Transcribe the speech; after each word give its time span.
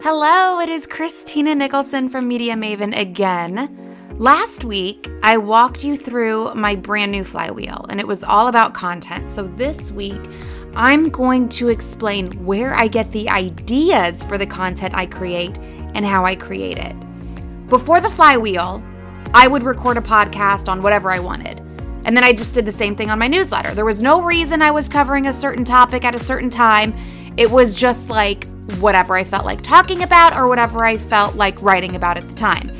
Hello, 0.00 0.60
it 0.60 0.68
is 0.68 0.86
Christina 0.86 1.54
Nicholson 1.54 2.10
from 2.10 2.26
Media 2.28 2.54
Maven 2.54 2.98
again. 2.98 4.16
Last 4.18 4.64
week, 4.64 5.08
I 5.22 5.38
walked 5.38 5.84
you 5.84 5.96
through 5.96 6.52
my 6.54 6.74
brand 6.74 7.12
new 7.12 7.24
flywheel, 7.24 7.86
and 7.88 8.00
it 8.00 8.06
was 8.06 8.22
all 8.24 8.48
about 8.48 8.74
content. 8.74 9.30
So 9.30 9.46
this 9.46 9.92
week, 9.92 10.20
I'm 10.74 11.08
going 11.08 11.48
to 11.50 11.68
explain 11.68 12.30
where 12.44 12.74
I 12.74 12.88
get 12.88 13.12
the 13.12 13.30
ideas 13.30 14.24
for 14.24 14.36
the 14.36 14.46
content 14.46 14.94
I 14.94 15.06
create 15.06 15.56
and 15.94 16.04
how 16.04 16.26
I 16.26 16.34
create 16.34 16.78
it. 16.78 16.94
Before 17.68 18.00
the 18.00 18.10
flywheel, 18.10 18.82
I 19.32 19.46
would 19.48 19.62
record 19.62 19.96
a 19.96 20.02
podcast 20.02 20.68
on 20.68 20.82
whatever 20.82 21.10
I 21.10 21.20
wanted. 21.20 21.60
And 22.04 22.14
then 22.14 22.24
I 22.24 22.32
just 22.32 22.52
did 22.52 22.66
the 22.66 22.72
same 22.72 22.94
thing 22.94 23.10
on 23.10 23.18
my 23.18 23.28
newsletter. 23.28 23.74
There 23.74 23.86
was 23.86 24.02
no 24.02 24.20
reason 24.20 24.60
I 24.60 24.72
was 24.72 24.88
covering 24.88 25.28
a 25.28 25.32
certain 25.32 25.64
topic 25.64 26.04
at 26.04 26.14
a 26.14 26.18
certain 26.18 26.50
time. 26.50 26.94
It 27.36 27.50
was 27.50 27.74
just 27.74 28.10
like 28.10 28.46
whatever 28.80 29.16
I 29.16 29.24
felt 29.24 29.44
like 29.44 29.62
talking 29.62 30.02
about 30.02 30.36
or 30.36 30.48
whatever 30.48 30.84
I 30.84 30.96
felt 30.96 31.36
like 31.36 31.60
writing 31.62 31.96
about 31.96 32.16
at 32.16 32.28
the 32.28 32.34
time. 32.34 32.70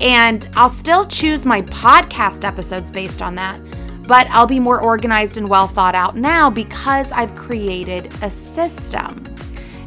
And 0.00 0.48
I'll 0.54 0.68
still 0.68 1.06
choose 1.06 1.46
my 1.46 1.62
podcast 1.62 2.44
episodes 2.44 2.90
based 2.90 3.22
on 3.22 3.34
that, 3.36 3.60
but 4.06 4.26
I'll 4.30 4.46
be 4.46 4.60
more 4.60 4.82
organized 4.82 5.36
and 5.36 5.48
well 5.48 5.68
thought 5.68 5.94
out 5.94 6.16
now 6.16 6.50
because 6.50 7.12
I've 7.12 7.34
created 7.34 8.12
a 8.22 8.30
system. 8.30 9.24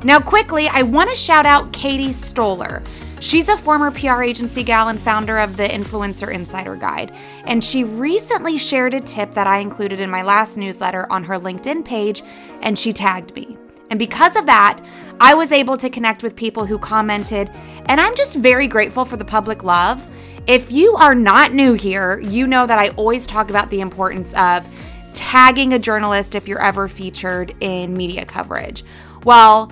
Now, 0.03 0.19
quickly, 0.19 0.67
I 0.67 0.83
want 0.83 1.09
to 1.09 1.15
shout 1.15 1.45
out 1.45 1.73
Katie 1.73 2.13
Stoller. 2.13 2.83
She's 3.19 3.49
a 3.49 3.57
former 3.57 3.89
PR 3.91 4.21
agency 4.21 4.61
gal 4.61 4.89
and 4.89 5.01
founder 5.01 5.39
of 5.39 5.57
the 5.57 5.63
Influencer 5.63 6.31
Insider 6.31 6.75
Guide. 6.75 7.11
And 7.45 7.63
she 7.63 7.83
recently 7.83 8.57
shared 8.57 8.93
a 8.93 9.01
tip 9.01 9.33
that 9.33 9.47
I 9.47 9.57
included 9.57 9.99
in 9.99 10.09
my 10.11 10.21
last 10.21 10.57
newsletter 10.57 11.07
on 11.11 11.23
her 11.23 11.39
LinkedIn 11.39 11.83
page, 11.83 12.21
and 12.61 12.77
she 12.77 12.93
tagged 12.93 13.35
me. 13.35 13.57
And 13.89 13.97
because 13.97 14.35
of 14.35 14.45
that, 14.45 14.79
I 15.19 15.33
was 15.33 15.51
able 15.51 15.77
to 15.77 15.89
connect 15.89 16.23
with 16.23 16.35
people 16.35 16.65
who 16.65 16.77
commented, 16.77 17.49
and 17.85 18.01
I'm 18.01 18.15
just 18.15 18.35
very 18.35 18.67
grateful 18.67 19.05
for 19.05 19.17
the 19.17 19.25
public 19.25 19.63
love. 19.63 20.11
If 20.47 20.71
you 20.71 20.93
are 20.95 21.15
not 21.15 21.53
new 21.53 21.73
here, 21.73 22.19
you 22.19 22.47
know 22.47 22.67
that 22.67 22.77
I 22.77 22.89
always 22.89 23.25
talk 23.25 23.49
about 23.49 23.69
the 23.69 23.81
importance 23.81 24.33
of 24.35 24.67
tagging 25.13 25.73
a 25.73 25.79
journalist 25.79 26.35
if 26.35 26.47
you're 26.47 26.61
ever 26.61 26.87
featured 26.87 27.55
in 27.61 27.95
media 27.95 28.25
coverage. 28.25 28.83
Well, 29.23 29.71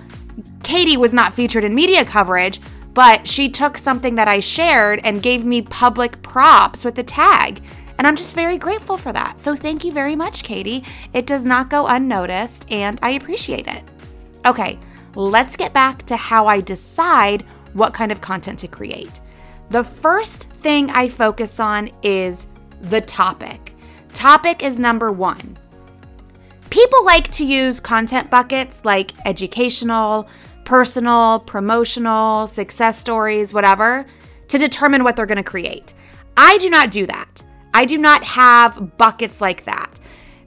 Katie 0.64 0.98
was 0.98 1.14
not 1.14 1.34
featured 1.34 1.66
in 1.66 1.76
media 1.76 2.06
coverage, 2.06 2.60
but 2.94 3.28
she 3.28 3.50
took 3.50 3.78
something 3.78 4.16
that 4.16 4.28
I 4.28 4.40
shared 4.40 5.02
and 5.04 5.22
gave 5.22 5.44
me 5.44 5.62
public 5.62 6.22
props 6.22 6.86
with 6.86 6.96
the 6.96 7.04
tag. 7.04 7.62
And 7.98 8.08
I'm 8.08 8.16
just 8.16 8.34
very 8.34 8.58
grateful 8.58 8.98
for 8.98 9.12
that. 9.12 9.40
So 9.40 9.56
thank 9.56 9.84
you 9.84 9.92
very 9.92 10.16
much, 10.16 10.44
Katie. 10.44 10.84
It 11.14 11.26
does 11.26 11.46
not 11.46 11.70
go 11.70 11.88
unnoticed, 11.88 12.66
and 12.72 12.98
I 13.04 13.12
appreciate 13.12 13.68
it. 13.68 13.84
Okay, 14.46 14.80
let's 15.16 15.56
get 15.56 15.74
back 15.74 16.04
to 16.04 16.16
how 16.16 16.48
I 16.48 16.62
decide 16.62 17.44
what 17.74 17.94
kind 17.94 18.12
of 18.12 18.22
content 18.22 18.60
to 18.60 18.68
create. 18.68 19.22
The 19.70 19.84
first 19.84 20.50
thing 20.62 20.90
I 20.92 21.10
focus 21.10 21.60
on 21.60 21.90
is 22.04 22.48
the 22.82 23.02
topic. 23.02 23.76
Topic 24.14 24.64
is 24.64 24.78
number 24.78 25.12
one. 25.12 25.58
People 26.70 27.06
like 27.06 27.30
to 27.32 27.46
use 27.46 27.80
content 27.80 28.30
buckets 28.30 28.84
like 28.84 29.12
educational, 29.26 30.28
personal, 30.66 31.40
promotional, 31.40 32.48
success 32.48 33.00
stories, 33.00 33.54
whatever, 33.54 34.06
to 34.48 34.58
determine 34.58 35.04
what 35.04 35.16
they're 35.16 35.26
going 35.26 35.38
to 35.38 35.44
create. 35.44 35.94
I 36.38 36.58
do 36.58 36.70
not 36.70 36.92
do 36.92 37.06
that. 37.08 37.44
I 37.74 37.86
do 37.86 37.98
not 37.98 38.24
have 38.24 38.98
buckets 38.98 39.42
like 39.42 39.66
that. 39.66 40.00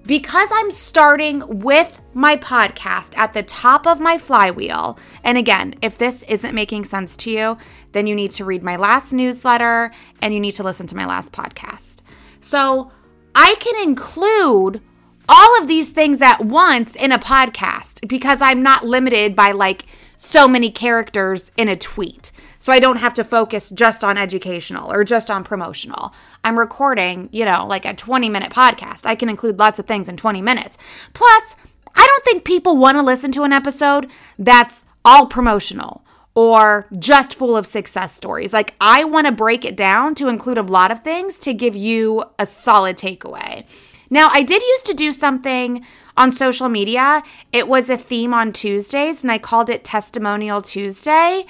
Because 0.07 0.51
I'm 0.53 0.71
starting 0.71 1.43
with 1.63 2.01
my 2.15 2.37
podcast 2.37 3.19
at 3.19 3.33
the 3.35 3.43
top 3.43 3.89
of 3.89 3.99
my 3.99 4.19
flywheel, 4.19 5.01
and 5.25 5.37
again, 5.37 5.75
if 5.83 5.99
this 5.99 6.23
isn't 6.25 6.55
making 6.55 6.85
sense 6.85 7.17
to 7.19 7.31
you, 7.31 7.59
then 7.91 8.07
you 8.07 8.15
need 8.15 8.31
to 8.33 8.45
read 8.45 8.63
my 8.63 8.77
last 8.77 9.13
newsletter 9.13 9.91
and 10.23 10.33
you 10.33 10.39
need 10.39 10.53
to 10.53 10.63
listen 10.63 10.87
to 10.87 10.97
my 10.97 11.07
last 11.07 11.33
podcast. 11.33 12.03
So 12.39 12.93
I 13.35 13.57
can 13.59 13.83
include 13.83 14.81
all 15.29 15.61
of 15.61 15.67
these 15.67 15.91
things 15.91 16.23
at 16.23 16.45
once 16.45 16.95
in 16.95 17.11
a 17.11 17.19
podcast 17.19 18.07
because 18.07 18.41
I'm 18.41 18.63
not 18.63 18.87
limited 18.87 19.35
by 19.35 19.51
like 19.51 19.87
so 20.15 20.47
many 20.47 20.71
characters 20.71 21.51
in 21.57 21.69
a 21.69 21.75
tweet. 21.75 22.31
So 22.59 22.73
I 22.73 22.81
don't 22.81 22.97
have 22.97 23.15
to 23.15 23.25
focus 23.25 23.71
just 23.71 24.03
on 24.03 24.17
educational 24.17 24.93
or 24.93 25.05
just 25.05 25.31
on 25.31 25.45
promotional. 25.45 26.13
I'm 26.47 26.57
recording, 26.57 27.29
you 27.33 27.45
know, 27.45 27.67
like 27.67 27.85
a 27.85 27.93
20 27.93 28.29
minute 28.29 28.53
podcast. 28.53 29.05
I 29.05 29.17
can 29.17 29.29
include 29.29 29.59
lots 29.59 29.81
of 29.81 29.87
things 29.87 30.09
in 30.09 30.17
20 30.17 30.41
minutes. 30.43 30.79
Plus, 31.13 31.57
I 31.93 32.07
don't 32.07 32.25
think 32.25 32.45
people 32.45 32.77
want 32.77 32.97
to 32.97 33.03
listen 33.03 33.33
to 33.33 33.43
an 33.43 33.53
episode 33.53 34.09
that's 34.39 34.85
all 35.05 35.27
promotional 35.27 36.05
or 36.37 36.87
just 37.01 37.35
full 37.35 37.57
of 37.57 37.67
success 37.67 38.15
stories. 38.15 38.53
Like, 38.53 38.77
I 38.81 39.03
want 39.03 39.27
to 39.27 39.33
break 39.33 39.65
it 39.65 39.77
down 39.77 40.15
to 40.17 40.29
include 40.29 40.59
a 40.59 40.63
lot 40.63 40.93
of 40.93 41.03
things 41.03 41.37
to 41.39 41.53
give 41.53 41.75
you 41.75 42.23
a 42.39 42.47
solid 42.47 42.97
takeaway. 42.97 43.67
Now, 44.09 44.29
I 44.31 44.45
did 44.45 44.63
used 44.63 44.87
to 44.87 44.95
do 44.95 45.11
something 45.11 45.85
on 46.17 46.31
social 46.31 46.69
media. 46.69 47.25
It 47.53 47.67
was 47.67 47.91
a 47.91 47.97
theme 47.97 48.33
on 48.33 48.53
Tuesdays, 48.53 49.25
and 49.25 49.33
I 49.33 49.39
called 49.39 49.69
it 49.69 49.83
Testimonial 49.83 50.63
Tuesday. 50.63 51.45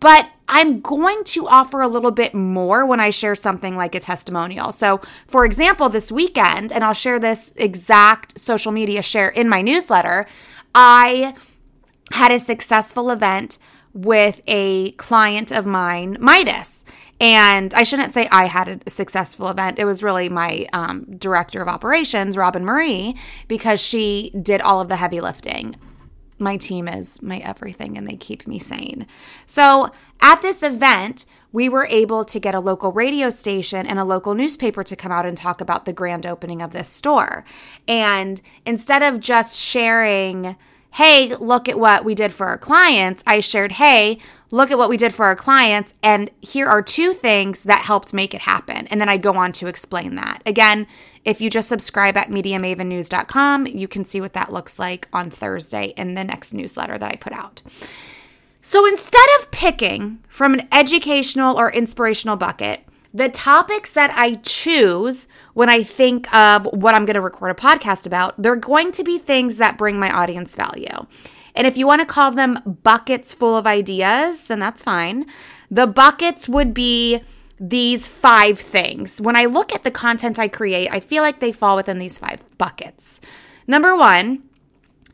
But 0.00 0.28
I'm 0.50 0.80
going 0.80 1.22
to 1.24 1.46
offer 1.46 1.80
a 1.80 1.88
little 1.88 2.10
bit 2.10 2.34
more 2.34 2.84
when 2.84 2.98
I 2.98 3.10
share 3.10 3.36
something 3.36 3.76
like 3.76 3.94
a 3.94 4.00
testimonial. 4.00 4.72
So, 4.72 5.00
for 5.28 5.44
example, 5.44 5.88
this 5.88 6.10
weekend, 6.10 6.72
and 6.72 6.82
I'll 6.82 6.92
share 6.92 7.20
this 7.20 7.52
exact 7.56 8.38
social 8.38 8.72
media 8.72 9.00
share 9.00 9.28
in 9.28 9.48
my 9.48 9.62
newsletter, 9.62 10.26
I 10.74 11.34
had 12.12 12.32
a 12.32 12.40
successful 12.40 13.10
event 13.10 13.58
with 13.94 14.42
a 14.48 14.90
client 14.92 15.52
of 15.52 15.66
mine, 15.66 16.16
Midas. 16.20 16.84
And 17.20 17.72
I 17.74 17.84
shouldn't 17.84 18.12
say 18.12 18.26
I 18.32 18.46
had 18.46 18.82
a 18.84 18.90
successful 18.90 19.48
event. 19.50 19.78
It 19.78 19.84
was 19.84 20.02
really 20.02 20.28
my 20.28 20.66
um, 20.72 21.04
director 21.16 21.62
of 21.62 21.68
operations, 21.68 22.36
Robin 22.36 22.64
Marie, 22.64 23.14
because 23.46 23.80
she 23.80 24.32
did 24.42 24.60
all 24.62 24.80
of 24.80 24.88
the 24.88 24.96
heavy 24.96 25.20
lifting. 25.20 25.76
My 26.40 26.56
team 26.56 26.88
is 26.88 27.22
my 27.22 27.38
everything 27.38 27.96
and 27.98 28.08
they 28.08 28.16
keep 28.16 28.46
me 28.46 28.58
sane. 28.58 29.06
So 29.46 29.90
at 30.20 30.42
this 30.42 30.62
event, 30.62 31.26
we 31.52 31.68
were 31.68 31.86
able 31.86 32.24
to 32.24 32.40
get 32.40 32.54
a 32.54 32.60
local 32.60 32.92
radio 32.92 33.28
station 33.30 33.86
and 33.86 33.98
a 33.98 34.04
local 34.04 34.34
newspaper 34.34 34.82
to 34.84 34.96
come 34.96 35.12
out 35.12 35.26
and 35.26 35.36
talk 35.36 35.60
about 35.60 35.84
the 35.84 35.92
grand 35.92 36.26
opening 36.26 36.62
of 36.62 36.70
this 36.70 36.88
store. 36.88 37.44
And 37.86 38.40
instead 38.64 39.02
of 39.02 39.20
just 39.20 39.58
sharing, 39.58 40.56
hey, 40.92 41.34
look 41.36 41.68
at 41.68 41.78
what 41.78 42.04
we 42.04 42.14
did 42.14 42.32
for 42.32 42.46
our 42.46 42.58
clients, 42.58 43.22
I 43.26 43.40
shared, 43.40 43.72
hey, 43.72 44.18
look 44.50 44.70
at 44.70 44.78
what 44.78 44.88
we 44.88 44.96
did 44.96 45.14
for 45.14 45.26
our 45.26 45.36
clients. 45.36 45.94
And 46.02 46.30
here 46.40 46.66
are 46.66 46.82
two 46.82 47.12
things 47.12 47.62
that 47.64 47.80
helped 47.80 48.12
make 48.12 48.34
it 48.34 48.40
happen. 48.40 48.86
And 48.88 49.00
then 49.00 49.08
I 49.08 49.16
go 49.16 49.34
on 49.34 49.52
to 49.52 49.68
explain 49.68 50.16
that. 50.16 50.42
Again, 50.46 50.86
if 51.24 51.40
you 51.40 51.50
just 51.50 51.68
subscribe 51.68 52.16
at 52.16 52.30
MediaMavenNews.com, 52.30 53.66
you 53.66 53.86
can 53.86 54.04
see 54.04 54.20
what 54.20 54.32
that 54.32 54.52
looks 54.52 54.78
like 54.78 55.06
on 55.12 55.30
Thursday 55.30 55.94
in 55.96 56.14
the 56.14 56.24
next 56.24 56.52
newsletter 56.52 56.98
that 56.98 57.12
I 57.12 57.16
put 57.16 57.32
out. 57.32 57.62
So 58.62 58.86
instead 58.86 59.26
of 59.38 59.50
picking 59.50 60.18
from 60.28 60.54
an 60.54 60.68
educational 60.72 61.58
or 61.58 61.72
inspirational 61.72 62.36
bucket, 62.36 62.80
the 63.12 63.28
topics 63.28 63.92
that 63.92 64.12
I 64.14 64.34
choose 64.34 65.26
when 65.54 65.68
I 65.68 65.82
think 65.82 66.32
of 66.34 66.66
what 66.66 66.94
I'm 66.94 67.04
going 67.04 67.14
to 67.14 67.20
record 67.20 67.50
a 67.50 67.54
podcast 67.54 68.06
about, 68.06 68.40
they're 68.40 68.56
going 68.56 68.92
to 68.92 69.04
be 69.04 69.18
things 69.18 69.56
that 69.56 69.78
bring 69.78 69.98
my 69.98 70.10
audience 70.10 70.54
value. 70.54 71.06
And 71.54 71.66
if 71.66 71.76
you 71.76 71.86
want 71.86 72.00
to 72.00 72.06
call 72.06 72.30
them 72.30 72.78
buckets 72.82 73.34
full 73.34 73.56
of 73.56 73.66
ideas, 73.66 74.46
then 74.46 74.60
that's 74.60 74.82
fine. 74.82 75.26
The 75.70 75.86
buckets 75.86 76.48
would 76.48 76.72
be 76.72 77.22
these 77.58 78.06
five 78.06 78.58
things. 78.58 79.20
When 79.20 79.36
I 79.36 79.44
look 79.44 79.74
at 79.74 79.84
the 79.84 79.90
content 79.90 80.38
I 80.38 80.48
create, 80.48 80.88
I 80.90 81.00
feel 81.00 81.22
like 81.22 81.40
they 81.40 81.52
fall 81.52 81.76
within 81.76 81.98
these 81.98 82.18
five 82.18 82.42
buckets. 82.56 83.20
Number 83.66 83.96
one, 83.96 84.42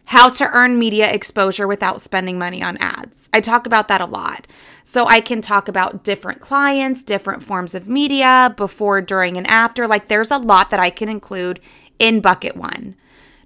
how 0.06 0.28
to 0.28 0.48
earn 0.52 0.78
media 0.78 1.12
exposure 1.12 1.66
without 1.66 2.00
spending 2.00 2.38
money 2.38 2.62
on 2.62 2.76
ads. 2.78 3.28
I 3.32 3.40
talk 3.40 3.66
about 3.66 3.88
that 3.88 4.00
a 4.00 4.06
lot. 4.06 4.46
So 4.84 5.06
I 5.06 5.20
can 5.20 5.40
talk 5.40 5.66
about 5.66 6.04
different 6.04 6.40
clients, 6.40 7.02
different 7.02 7.42
forms 7.42 7.74
of 7.74 7.88
media, 7.88 8.54
before, 8.56 9.00
during, 9.00 9.36
and 9.36 9.46
after. 9.48 9.88
Like 9.88 10.06
there's 10.06 10.30
a 10.30 10.38
lot 10.38 10.70
that 10.70 10.78
I 10.78 10.90
can 10.90 11.08
include 11.08 11.58
in 11.98 12.20
bucket 12.20 12.56
one. 12.56 12.94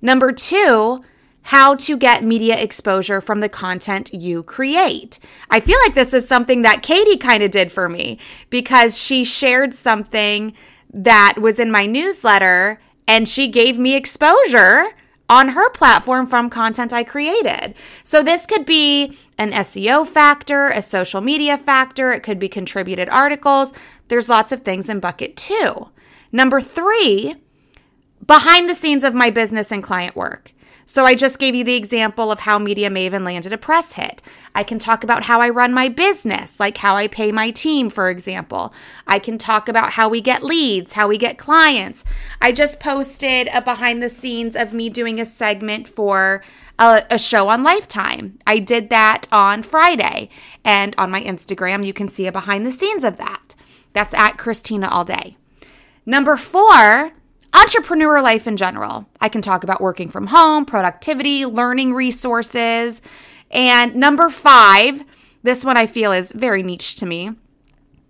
Number 0.02 0.32
two, 0.32 1.02
how 1.44 1.74
to 1.76 1.96
get 1.96 2.22
media 2.22 2.62
exposure 2.62 3.22
from 3.22 3.40
the 3.40 3.48
content 3.48 4.12
you 4.12 4.42
create. 4.42 5.18
I 5.48 5.60
feel 5.60 5.78
like 5.86 5.94
this 5.94 6.12
is 6.12 6.28
something 6.28 6.60
that 6.62 6.82
Katie 6.82 7.16
kind 7.16 7.42
of 7.42 7.50
did 7.50 7.72
for 7.72 7.88
me 7.88 8.18
because 8.50 8.98
she 8.98 9.24
shared 9.24 9.72
something 9.72 10.52
that 10.92 11.36
was 11.40 11.58
in 11.58 11.70
my 11.70 11.86
newsletter 11.86 12.80
and 13.08 13.26
she 13.26 13.48
gave 13.48 13.78
me 13.78 13.94
exposure 13.94 14.88
on 15.30 15.50
her 15.50 15.70
platform 15.70 16.26
from 16.26 16.50
content 16.50 16.92
I 16.92 17.04
created. 17.04 17.74
So 18.02 18.22
this 18.22 18.46
could 18.46 18.66
be 18.66 19.16
an 19.38 19.52
SEO 19.52 20.06
factor, 20.06 20.68
a 20.68 20.82
social 20.82 21.20
media 21.20 21.56
factor, 21.56 22.12
it 22.12 22.24
could 22.24 22.40
be 22.40 22.48
contributed 22.48 23.08
articles. 23.08 23.72
There's 24.08 24.28
lots 24.28 24.50
of 24.50 24.60
things 24.60 24.88
in 24.88 24.98
bucket 24.98 25.36
2. 25.36 25.88
Number 26.32 26.60
3, 26.60 27.36
behind 28.26 28.68
the 28.68 28.74
scenes 28.74 29.04
of 29.04 29.14
my 29.14 29.30
business 29.30 29.70
and 29.70 29.82
client 29.82 30.16
work. 30.16 30.52
So 30.90 31.04
I 31.04 31.14
just 31.14 31.38
gave 31.38 31.54
you 31.54 31.62
the 31.62 31.76
example 31.76 32.32
of 32.32 32.40
how 32.40 32.58
Media 32.58 32.90
Maven 32.90 33.22
landed 33.22 33.52
a 33.52 33.56
press 33.56 33.92
hit. 33.92 34.22
I 34.56 34.64
can 34.64 34.80
talk 34.80 35.04
about 35.04 35.22
how 35.22 35.40
I 35.40 35.48
run 35.48 35.72
my 35.72 35.88
business, 35.88 36.58
like 36.58 36.78
how 36.78 36.96
I 36.96 37.06
pay 37.06 37.30
my 37.30 37.52
team, 37.52 37.90
for 37.90 38.10
example. 38.10 38.74
I 39.06 39.20
can 39.20 39.38
talk 39.38 39.68
about 39.68 39.92
how 39.92 40.08
we 40.08 40.20
get 40.20 40.42
leads, 40.42 40.94
how 40.94 41.06
we 41.06 41.16
get 41.16 41.38
clients. 41.38 42.04
I 42.40 42.50
just 42.50 42.80
posted 42.80 43.48
a 43.54 43.62
behind 43.62 44.02
the 44.02 44.08
scenes 44.08 44.56
of 44.56 44.72
me 44.72 44.88
doing 44.88 45.20
a 45.20 45.26
segment 45.26 45.86
for 45.86 46.42
a, 46.76 47.04
a, 47.08 47.20
show 47.20 47.46
on 47.46 47.62
Lifetime. 47.62 48.40
I 48.44 48.58
did 48.58 48.90
that 48.90 49.28
on 49.30 49.62
Friday. 49.62 50.28
And 50.64 50.96
on 50.98 51.12
my 51.12 51.22
Instagram, 51.22 51.86
you 51.86 51.92
can 51.92 52.08
see 52.08 52.26
a 52.26 52.32
behind 52.32 52.66
the 52.66 52.72
scenes 52.72 53.04
of 53.04 53.16
that. 53.18 53.54
That's 53.92 54.12
at 54.12 54.38
Christina 54.38 54.88
All 54.88 55.04
Day. 55.04 55.36
Number 56.04 56.36
four, 56.36 57.12
entrepreneur 57.52 58.20
life 58.22 58.46
in 58.46 58.56
general. 58.56 59.08
I 59.20 59.28
can 59.28 59.42
talk 59.42 59.64
about 59.64 59.80
working 59.80 60.08
from 60.08 60.28
home, 60.28 60.64
productivity, 60.64 61.44
learning 61.44 61.94
resources. 61.94 63.02
And 63.50 63.94
number 63.96 64.28
five, 64.30 65.02
this 65.42 65.64
one 65.64 65.76
I 65.76 65.86
feel 65.86 66.12
is 66.12 66.32
very 66.32 66.62
niche 66.62 66.96
to 66.96 67.06
me. 67.06 67.32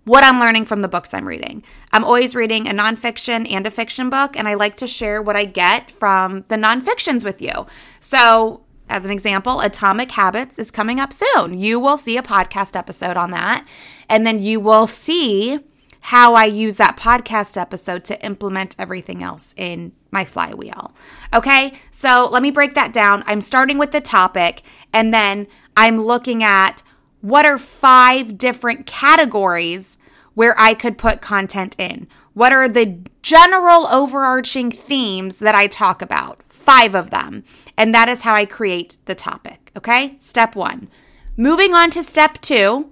What 0.03 0.23
I'm 0.23 0.39
learning 0.39 0.65
from 0.65 0.81
the 0.81 0.87
books 0.87 1.13
I'm 1.13 1.27
reading. 1.27 1.63
I'm 1.91 2.03
always 2.03 2.35
reading 2.35 2.67
a 2.67 2.71
nonfiction 2.71 3.49
and 3.51 3.67
a 3.67 3.71
fiction 3.71 4.09
book, 4.09 4.35
and 4.35 4.47
I 4.47 4.55
like 4.55 4.75
to 4.77 4.87
share 4.87 5.21
what 5.21 5.35
I 5.35 5.45
get 5.45 5.91
from 5.91 6.43
the 6.47 6.55
nonfictions 6.55 7.23
with 7.23 7.41
you. 7.41 7.67
So, 7.99 8.61
as 8.89 9.05
an 9.05 9.11
example, 9.11 9.61
Atomic 9.61 10.11
Habits 10.11 10.57
is 10.57 10.71
coming 10.71 10.99
up 10.99 11.13
soon. 11.13 11.57
You 11.57 11.79
will 11.79 11.97
see 11.97 12.17
a 12.17 12.23
podcast 12.23 12.75
episode 12.75 13.15
on 13.15 13.29
that, 13.31 13.65
and 14.09 14.25
then 14.25 14.41
you 14.41 14.59
will 14.59 14.87
see 14.87 15.59
how 16.01 16.33
I 16.33 16.45
use 16.45 16.77
that 16.77 16.97
podcast 16.97 17.59
episode 17.59 18.03
to 18.05 18.25
implement 18.25 18.75
everything 18.77 19.23
else 19.23 19.53
in 19.55 19.93
my 20.09 20.25
flywheel. 20.25 20.93
Okay, 21.33 21.73
so 21.89 22.27
let 22.31 22.43
me 22.43 22.51
break 22.51 22.73
that 22.73 22.91
down. 22.91 23.23
I'm 23.27 23.41
starting 23.41 23.77
with 23.77 23.91
the 23.91 24.01
topic 24.01 24.63
and 24.91 25.13
then 25.13 25.47
I'm 25.77 26.01
looking 26.01 26.43
at 26.43 26.83
what 27.21 27.45
are 27.45 27.57
five 27.57 28.37
different 28.37 28.85
categories 28.85 29.97
where 30.33 30.55
I 30.57 30.73
could 30.73 30.97
put 30.97 31.21
content 31.21 31.75
in. 31.77 32.07
What 32.33 32.51
are 32.51 32.67
the 32.67 32.99
general 33.21 33.87
overarching 33.87 34.71
themes 34.71 35.39
that 35.39 35.55
I 35.55 35.67
talk 35.67 36.01
about? 36.01 36.41
Five 36.49 36.95
of 36.95 37.09
them. 37.09 37.43
And 37.77 37.93
that 37.93 38.09
is 38.09 38.21
how 38.21 38.35
I 38.35 38.45
create 38.45 38.97
the 39.05 39.15
topic. 39.15 39.71
Okay, 39.77 40.15
step 40.19 40.55
one. 40.55 40.89
Moving 41.37 41.73
on 41.73 41.89
to 41.91 42.03
step 42.03 42.39
two, 42.41 42.89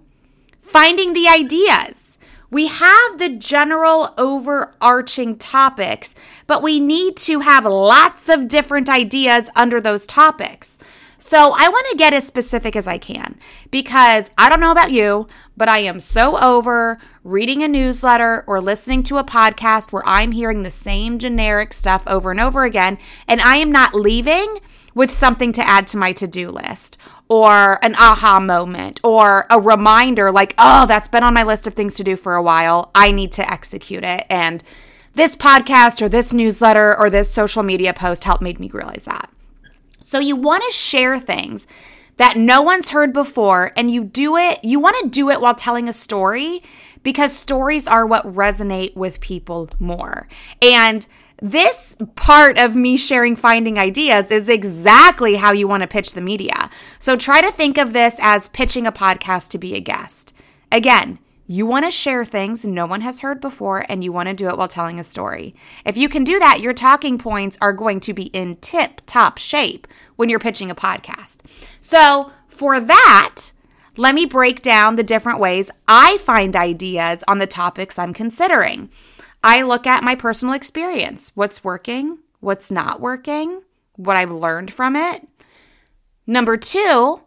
finding 0.61 1.13
the 1.13 1.27
ideas. 1.27 2.08
We 2.51 2.67
have 2.67 3.19
the 3.19 3.35
general 3.37 4.13
overarching 4.17 5.37
topics, 5.37 6.15
but 6.47 6.63
we 6.63 6.79
need 6.79 7.15
to 7.17 7.41
have 7.41 7.65
lots 7.65 8.27
of 8.27 8.47
different 8.47 8.89
ideas 8.89 9.49
under 9.55 9.79
those 9.79 10.07
topics. 10.07 10.79
So 11.21 11.51
I 11.51 11.67
want 11.67 11.85
to 11.91 11.97
get 11.97 12.13
as 12.13 12.25
specific 12.25 12.75
as 12.75 12.87
I 12.87 12.97
can 12.97 13.37
because 13.71 14.31
I 14.37 14.47
don't 14.47 14.61
know 14.61 14.71
about 14.71 14.91
you, 14.91 15.27
but 15.57 15.67
I 15.67 15.79
am 15.79 15.99
so 15.99 16.37
over 16.37 16.97
reading 17.25 17.61
a 17.61 17.67
newsletter 17.67 18.45
or 18.47 18.61
listening 18.61 19.03
to 19.03 19.17
a 19.17 19.23
podcast 19.23 19.91
where 19.91 20.07
I'm 20.07 20.31
hearing 20.31 20.63
the 20.63 20.71
same 20.71 21.19
generic 21.19 21.73
stuff 21.73 22.03
over 22.07 22.31
and 22.31 22.39
over 22.39 22.63
again, 22.63 22.97
and 23.27 23.41
I 23.41 23.57
am 23.57 23.69
not 23.69 23.93
leaving 23.93 24.59
with 24.93 25.11
something 25.11 25.51
to 25.53 25.67
add 25.67 25.87
to 25.87 25.97
my 25.97 26.13
to 26.13 26.27
do 26.27 26.49
list 26.49 26.97
or 27.27 27.83
an 27.83 27.95
aha 27.95 28.39
moment 28.39 28.99
or 29.03 29.45
a 29.49 29.59
reminder 29.59 30.31
like, 30.31 30.55
oh, 30.57 30.85
that's 30.87 31.07
been 31.07 31.23
on 31.23 31.33
my 31.33 31.43
list 31.43 31.67
of 31.67 31.73
things 31.73 31.93
to 31.95 32.03
do 32.03 32.15
for 32.15 32.35
a 32.35 32.43
while. 32.43 32.91
I 32.95 33.11
need 33.11 33.31
to 33.33 33.51
execute 33.51 34.03
it. 34.03 34.25
And 34.29 34.63
this 35.13 35.35
podcast 35.35 36.01
or 36.01 36.09
this 36.09 36.33
newsletter 36.33 36.97
or 36.97 37.09
this 37.09 37.31
social 37.31 37.63
media 37.63 37.93
post 37.93 38.23
helped 38.23 38.41
made 38.41 38.59
me 38.59 38.69
realize 38.71 39.05
that. 39.05 39.29
So 40.01 40.19
you 40.19 40.35
want 40.35 40.63
to 40.65 40.71
share 40.71 41.19
things 41.19 41.67
that 42.17 42.35
no 42.35 42.61
one's 42.61 42.89
heard 42.89 43.13
before 43.13 43.71
and 43.77 43.91
you 43.91 44.03
do 44.03 44.35
it, 44.35 44.59
you 44.63 44.79
want 44.79 44.97
to 45.01 45.09
do 45.09 45.29
it 45.29 45.39
while 45.39 45.55
telling 45.55 45.87
a 45.87 45.93
story 45.93 46.61
because 47.03 47.31
stories 47.31 47.87
are 47.87 48.05
what 48.05 48.25
resonate 48.25 48.95
with 48.95 49.21
people 49.21 49.69
more. 49.79 50.27
And 50.61 51.05
this 51.41 51.95
part 52.15 52.57
of 52.57 52.75
me 52.75 52.97
sharing 52.97 53.35
finding 53.35 53.77
ideas 53.77 54.31
is 54.31 54.49
exactly 54.49 55.35
how 55.35 55.51
you 55.51 55.67
want 55.67 55.81
to 55.81 55.87
pitch 55.87 56.13
the 56.13 56.21
media. 56.21 56.69
So 56.99 57.15
try 57.15 57.41
to 57.41 57.51
think 57.51 57.77
of 57.77 57.93
this 57.93 58.17
as 58.21 58.49
pitching 58.49 58.85
a 58.85 58.91
podcast 58.91 59.49
to 59.51 59.57
be 59.57 59.75
a 59.75 59.79
guest. 59.79 60.33
Again, 60.71 61.19
you 61.47 61.65
want 61.65 61.85
to 61.85 61.91
share 61.91 62.23
things 62.23 62.63
no 62.63 62.85
one 62.85 63.01
has 63.01 63.21
heard 63.21 63.41
before 63.41 63.83
and 63.89 64.03
you 64.03 64.11
want 64.11 64.29
to 64.29 64.35
do 64.35 64.47
it 64.49 64.57
while 64.57 64.67
telling 64.67 64.99
a 64.99 65.03
story. 65.03 65.55
If 65.83 65.97
you 65.97 66.07
can 66.07 66.23
do 66.23 66.37
that, 66.37 66.59
your 66.61 66.73
talking 66.73 67.17
points 67.17 67.57
are 67.59 67.73
going 67.73 68.01
to 68.01 68.13
be 68.13 68.25
in 68.25 68.57
tip 68.57 69.01
top 69.07 69.39
shape 69.39 69.87
when 70.15 70.29
you're 70.29 70.37
pitching 70.37 70.69
a 70.69 70.75
podcast. 70.75 71.39
So, 71.81 72.31
for 72.47 72.79
that, 72.79 73.51
let 73.97 74.13
me 74.13 74.25
break 74.27 74.61
down 74.61 74.95
the 74.95 75.03
different 75.03 75.39
ways 75.39 75.71
I 75.87 76.19
find 76.19 76.55
ideas 76.55 77.23
on 77.27 77.39
the 77.39 77.47
topics 77.47 77.97
I'm 77.97 78.13
considering. 78.13 78.89
I 79.43 79.61
look 79.61 79.87
at 79.87 80.03
my 80.03 80.15
personal 80.15 80.53
experience 80.53 81.31
what's 81.35 81.63
working, 81.63 82.19
what's 82.39 82.71
not 82.71 82.99
working, 82.99 83.61
what 83.95 84.17
I've 84.17 84.31
learned 84.31 84.71
from 84.71 84.95
it. 84.95 85.27
Number 86.27 86.57
two, 86.57 87.21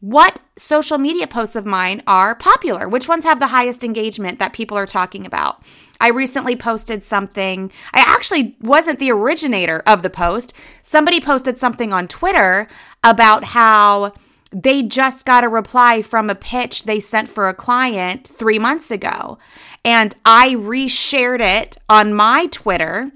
what 0.00 0.38
social 0.56 0.98
media 0.98 1.26
posts 1.26 1.56
of 1.56 1.64
mine 1.64 2.02
are 2.06 2.34
popular? 2.34 2.86
Which 2.88 3.08
ones 3.08 3.24
have 3.24 3.40
the 3.40 3.46
highest 3.46 3.82
engagement 3.82 4.38
that 4.38 4.52
people 4.52 4.76
are 4.76 4.84
talking 4.84 5.24
about? 5.24 5.62
I 5.98 6.08
recently 6.08 6.56
posted 6.56 7.02
something. 7.02 7.72
I 7.94 8.04
actually 8.06 8.54
wasn't 8.60 8.98
the 8.98 9.10
originator 9.10 9.82
of 9.86 10.02
the 10.02 10.10
post. 10.10 10.52
Somebody 10.82 11.20
posted 11.20 11.56
something 11.56 11.92
on 11.92 12.06
Twitter 12.06 12.68
about 13.02 13.44
how 13.44 14.12
they 14.54 14.82
just 14.84 15.26
got 15.26 15.44
a 15.44 15.48
reply 15.48 16.00
from 16.00 16.30
a 16.30 16.34
pitch 16.34 16.84
they 16.84 17.00
sent 17.00 17.28
for 17.28 17.48
a 17.48 17.54
client 17.54 18.30
three 18.34 18.58
months 18.58 18.90
ago. 18.90 19.38
And 19.84 20.14
I 20.24 20.52
reshared 20.52 21.40
it 21.40 21.76
on 21.88 22.14
my 22.14 22.46
Twitter. 22.46 23.10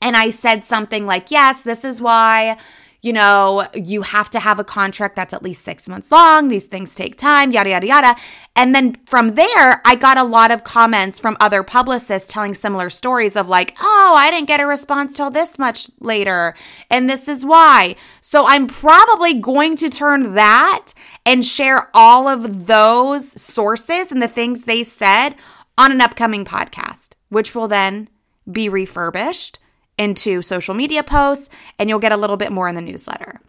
And 0.00 0.16
I 0.16 0.30
said 0.30 0.64
something 0.64 1.06
like, 1.06 1.30
yes, 1.30 1.62
this 1.62 1.84
is 1.84 2.00
why 2.00 2.56
you 3.04 3.12
know, 3.12 3.68
you 3.74 4.00
have 4.00 4.30
to 4.30 4.40
have 4.40 4.58
a 4.58 4.64
contract 4.64 5.14
that's 5.14 5.34
at 5.34 5.42
least 5.42 5.62
six 5.62 5.90
months 5.90 6.10
long. 6.10 6.48
These 6.48 6.64
things 6.64 6.94
take 6.94 7.16
time, 7.16 7.52
yada, 7.52 7.68
yada, 7.68 7.86
yada. 7.86 8.16
And 8.56 8.74
then 8.74 8.94
from 9.04 9.34
there, 9.34 9.82
I 9.84 9.94
got 9.94 10.16
a 10.16 10.24
lot 10.24 10.50
of 10.50 10.64
comments 10.64 11.20
from 11.20 11.36
other 11.38 11.62
publicists 11.62 12.32
telling 12.32 12.54
similar 12.54 12.88
stories 12.88 13.36
of 13.36 13.46
like, 13.46 13.76
oh, 13.82 14.14
I 14.16 14.30
didn't 14.30 14.48
get 14.48 14.58
a 14.58 14.66
response 14.66 15.12
till 15.12 15.30
this 15.30 15.58
much 15.58 15.90
later. 16.00 16.54
And 16.88 17.10
this 17.10 17.28
is 17.28 17.44
why. 17.44 17.96
So 18.34 18.48
I'm 18.48 18.66
probably 18.66 19.34
going 19.34 19.76
to 19.76 19.88
turn 19.88 20.34
that 20.34 20.88
and 21.24 21.44
share 21.44 21.88
all 21.94 22.26
of 22.26 22.66
those 22.66 23.40
sources 23.40 24.10
and 24.10 24.20
the 24.20 24.26
things 24.26 24.64
they 24.64 24.82
said 24.82 25.36
on 25.78 25.92
an 25.92 26.00
upcoming 26.00 26.44
podcast, 26.44 27.10
which 27.28 27.54
will 27.54 27.68
then 27.68 28.08
be 28.50 28.68
refurbished 28.68 29.60
into 29.96 30.42
social 30.42 30.74
media 30.74 31.04
posts, 31.04 31.48
and 31.78 31.88
you'll 31.88 32.00
get 32.00 32.10
a 32.10 32.16
little 32.16 32.36
bit 32.36 32.50
more 32.50 32.66
in 32.66 32.74
the 32.74 32.80
newsletter. 32.80 33.40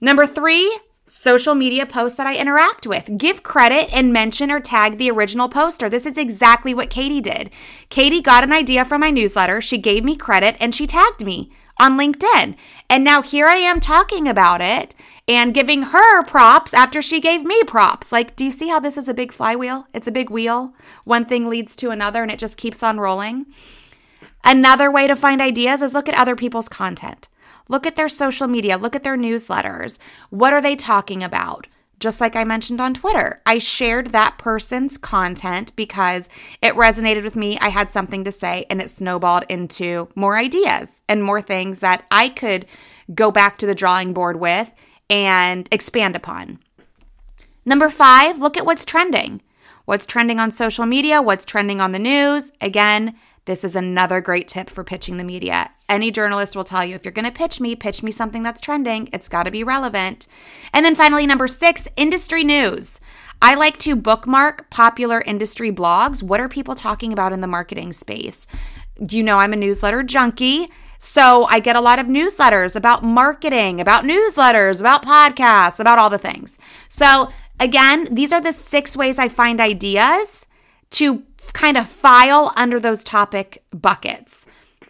Number 0.00 0.24
three, 0.24 0.78
social 1.04 1.56
media 1.56 1.84
posts 1.84 2.16
that 2.16 2.28
I 2.28 2.36
interact 2.36 2.86
with. 2.86 3.10
Give 3.18 3.42
credit 3.42 3.92
and 3.92 4.12
mention 4.12 4.52
or 4.52 4.60
tag 4.60 4.98
the 4.98 5.10
original 5.10 5.48
poster. 5.48 5.88
This 5.88 6.06
is 6.06 6.16
exactly 6.16 6.72
what 6.74 6.90
Katie 6.90 7.20
did. 7.20 7.50
Katie 7.88 8.22
got 8.22 8.44
an 8.44 8.52
idea 8.52 8.84
from 8.84 9.00
my 9.00 9.10
newsletter, 9.10 9.60
she 9.60 9.78
gave 9.78 10.04
me 10.04 10.14
credit, 10.14 10.56
and 10.60 10.72
she 10.72 10.86
tagged 10.86 11.26
me 11.26 11.50
on 11.78 11.98
LinkedIn. 11.98 12.56
And 12.88 13.04
now 13.04 13.22
here 13.22 13.46
I 13.46 13.56
am 13.56 13.80
talking 13.80 14.28
about 14.28 14.60
it 14.60 14.94
and 15.28 15.54
giving 15.54 15.82
her 15.82 16.24
props 16.24 16.72
after 16.72 17.02
she 17.02 17.20
gave 17.20 17.44
me 17.44 17.62
props. 17.64 18.12
Like, 18.12 18.36
do 18.36 18.44
you 18.44 18.50
see 18.50 18.68
how 18.68 18.80
this 18.80 18.96
is 18.96 19.08
a 19.08 19.14
big 19.14 19.32
flywheel? 19.32 19.86
It's 19.92 20.06
a 20.06 20.12
big 20.12 20.30
wheel. 20.30 20.72
One 21.04 21.24
thing 21.24 21.48
leads 21.48 21.76
to 21.76 21.90
another 21.90 22.22
and 22.22 22.30
it 22.30 22.38
just 22.38 22.58
keeps 22.58 22.82
on 22.82 23.00
rolling. 23.00 23.46
Another 24.44 24.90
way 24.90 25.06
to 25.08 25.16
find 25.16 25.40
ideas 25.40 25.82
is 25.82 25.94
look 25.94 26.08
at 26.08 26.18
other 26.18 26.36
people's 26.36 26.68
content. 26.68 27.28
Look 27.68 27.84
at 27.84 27.96
their 27.96 28.08
social 28.08 28.46
media, 28.46 28.78
look 28.78 28.94
at 28.94 29.02
their 29.02 29.16
newsletters. 29.16 29.98
What 30.30 30.52
are 30.52 30.62
they 30.62 30.76
talking 30.76 31.22
about? 31.24 31.66
Just 31.98 32.20
like 32.20 32.36
I 32.36 32.44
mentioned 32.44 32.80
on 32.80 32.92
Twitter, 32.92 33.40
I 33.46 33.58
shared 33.58 34.08
that 34.08 34.36
person's 34.36 34.98
content 34.98 35.74
because 35.76 36.28
it 36.60 36.74
resonated 36.74 37.24
with 37.24 37.36
me. 37.36 37.58
I 37.58 37.70
had 37.70 37.90
something 37.90 38.22
to 38.24 38.32
say, 38.32 38.66
and 38.68 38.82
it 38.82 38.90
snowballed 38.90 39.44
into 39.48 40.08
more 40.14 40.36
ideas 40.36 41.02
and 41.08 41.22
more 41.22 41.40
things 41.40 41.78
that 41.78 42.04
I 42.10 42.28
could 42.28 42.66
go 43.14 43.30
back 43.30 43.56
to 43.58 43.66
the 43.66 43.74
drawing 43.74 44.12
board 44.12 44.36
with 44.36 44.74
and 45.08 45.68
expand 45.72 46.16
upon. 46.16 46.58
Number 47.64 47.88
five, 47.88 48.38
look 48.38 48.58
at 48.58 48.66
what's 48.66 48.84
trending. 48.84 49.40
What's 49.86 50.04
trending 50.06 50.38
on 50.38 50.50
social 50.50 50.84
media? 50.84 51.22
What's 51.22 51.44
trending 51.44 51.80
on 51.80 51.92
the 51.92 51.98
news? 51.98 52.52
Again, 52.60 53.16
this 53.46 53.64
is 53.64 53.74
another 53.74 54.20
great 54.20 54.48
tip 54.48 54.68
for 54.68 54.84
pitching 54.84 55.16
the 55.16 55.24
media. 55.24 55.70
Any 55.88 56.10
journalist 56.10 56.56
will 56.56 56.64
tell 56.64 56.84
you 56.84 56.94
if 56.94 57.04
you're 57.04 57.12
going 57.12 57.26
to 57.26 57.32
pitch 57.32 57.60
me, 57.60 57.76
pitch 57.76 58.02
me 58.02 58.10
something 58.10 58.42
that's 58.42 58.60
trending. 58.60 59.08
It's 59.12 59.28
got 59.28 59.44
to 59.44 59.50
be 59.50 59.62
relevant. 59.62 60.26
And 60.72 60.84
then 60.84 60.94
finally, 60.94 61.26
number 61.26 61.46
six, 61.46 61.86
industry 61.96 62.42
news. 62.42 63.00
I 63.40 63.54
like 63.54 63.78
to 63.80 63.94
bookmark 63.94 64.68
popular 64.70 65.20
industry 65.20 65.70
blogs. 65.70 66.22
What 66.22 66.40
are 66.40 66.48
people 66.48 66.74
talking 66.74 67.12
about 67.12 67.32
in 67.32 67.40
the 67.40 67.46
marketing 67.46 67.92
space? 67.92 68.46
You 69.10 69.22
know, 69.22 69.38
I'm 69.38 69.52
a 69.52 69.56
newsletter 69.56 70.02
junkie. 70.02 70.68
So 70.98 71.44
I 71.44 71.60
get 71.60 71.76
a 71.76 71.80
lot 71.80 71.98
of 71.98 72.06
newsletters 72.06 72.74
about 72.74 73.04
marketing, 73.04 73.80
about 73.80 74.04
newsletters, 74.04 74.80
about 74.80 75.04
podcasts, 75.04 75.78
about 75.78 75.98
all 75.98 76.10
the 76.10 76.18
things. 76.18 76.58
So 76.88 77.30
again, 77.60 78.08
these 78.10 78.32
are 78.32 78.40
the 78.40 78.52
six 78.52 78.96
ways 78.96 79.18
I 79.18 79.28
find 79.28 79.60
ideas 79.60 80.46
to 80.90 81.22
kind 81.52 81.76
of 81.76 81.88
file 81.88 82.52
under 82.56 82.80
those 82.80 83.04
topic 83.04 83.62
buckets 83.72 84.46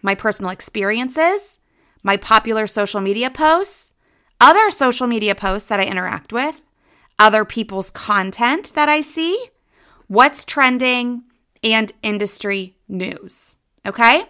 my 0.06 0.14
personal 0.14 0.52
experiences, 0.52 1.58
my 2.02 2.16
popular 2.16 2.66
social 2.66 3.00
media 3.00 3.28
posts, 3.28 3.92
other 4.40 4.70
social 4.70 5.08
media 5.08 5.34
posts 5.34 5.68
that 5.68 5.80
I 5.80 5.84
interact 5.84 6.32
with, 6.32 6.62
other 7.18 7.44
people's 7.44 7.90
content 7.90 8.72
that 8.74 8.88
I 8.88 9.00
see, 9.00 9.48
what's 10.06 10.44
trending, 10.44 11.24
and 11.62 11.92
industry 12.02 12.76
news. 12.88 13.56
Okay? 13.84 14.26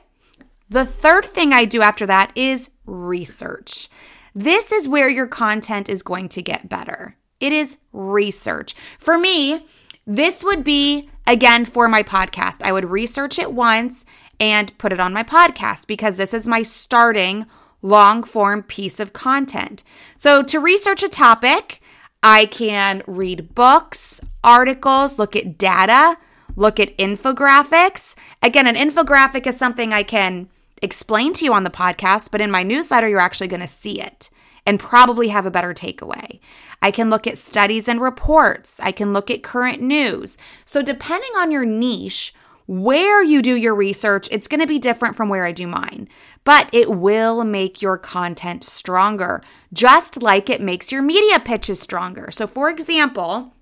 The 0.71 0.87
third 0.87 1.27
thing 1.27 1.53
I 1.53 1.67
do 1.67 1.83
after 1.83 2.07
that 2.07 2.33
is 2.35 2.71
research. 2.87 3.91
This 4.35 4.73
is 4.73 4.89
where 4.89 5.11
your 5.11 5.27
content 5.27 5.91
is 5.91 6.03
going 6.03 6.31
to 6.31 6.43
get 6.43 6.71
better. 6.71 7.17
It 7.39 7.53
is 7.53 7.77
research. 7.93 8.75
For 8.99 9.19
me, 9.19 9.67
this 10.07 10.43
would 10.43 10.65
be 10.65 11.11
again 11.27 11.65
for 11.65 11.87
my 11.89 12.03
podcast. 12.03 12.63
I 12.63 12.73
would 12.73 12.87
research 12.87 13.39
it 13.39 13.53
once 13.53 14.07
and 14.41 14.77
put 14.79 14.93
it 14.93 15.01
on 15.01 15.13
my 15.13 15.23
podcast 15.23 15.87
because 15.87 16.17
this 16.17 16.35
is 16.35 16.47
my 16.47 16.63
starting 16.63 17.47
long 17.83 18.23
form 18.23 18.63
piece 18.63 19.01
of 19.01 19.13
content. 19.13 19.85
So, 20.17 20.43
to 20.43 20.61
research 20.61 21.03
a 21.03 21.09
topic, 21.09 21.81
I 22.23 22.47
can 22.47 23.03
read 23.07 23.55
books, 23.55 24.21
articles, 24.43 25.19
look 25.19 25.37
at 25.37 25.59
data, 25.59 26.19
look 26.57 26.81
at 26.81 26.97
infographics. 26.99 28.15
Again, 28.43 28.67
an 28.67 28.75
infographic 28.75 29.47
is 29.47 29.57
something 29.57 29.93
I 29.93 30.03
can 30.03 30.49
explain 30.83 31.33
to 31.35 31.45
you 31.45 31.53
on 31.53 31.65
the 31.65 31.71
podcast, 31.71 32.31
but 32.31 32.41
in 32.41 32.51
my 32.51 32.63
newsletter, 32.63 33.09
you're 33.09 33.21
actually 33.21 33.49
going 33.49 33.61
to 33.61 33.69
see 33.69 34.01
it 34.01 34.31
and 34.67 34.81
probably 34.81 35.29
have 35.29 35.47
a 35.47 35.51
better 35.51 35.73
takeaway. 35.73 36.41
I 36.83 36.91
can 36.91 37.09
look 37.09 37.27
at 37.27 37.39
studies 37.39 37.89
and 37.89 38.01
reports. 38.01 38.81
I 38.81 38.93
can 38.93 39.13
look 39.13 39.31
at 39.31 39.43
current 39.43 39.81
news. 39.81 40.39
So, 40.65 40.83
depending 40.83 41.31
on 41.37 41.53
your 41.53 41.65
niche, 41.65 42.35
where 42.67 43.23
you 43.23 43.43
do 43.43 43.55
your 43.55 43.75
research, 43.75 44.29
it's 44.31 44.49
going 44.49 44.61
to 44.61 44.67
be 44.67 44.79
different 44.79 45.15
from 45.15 45.29
where 45.29 45.45
I 45.45 45.53
do 45.53 45.67
mine, 45.67 46.09
but 46.45 46.69
it 46.73 46.91
will 46.91 47.45
make 47.45 47.81
your 47.81 47.97
content 47.97 48.65
stronger, 48.65 49.41
just 49.73 50.23
like 50.23 50.51
it 50.51 50.61
makes 50.61 50.91
your 50.91 51.03
media 51.03 51.39
pitches 51.39 51.81
stronger. 51.81 52.31
So, 52.31 52.47
for 52.47 52.69
example, 52.69 53.53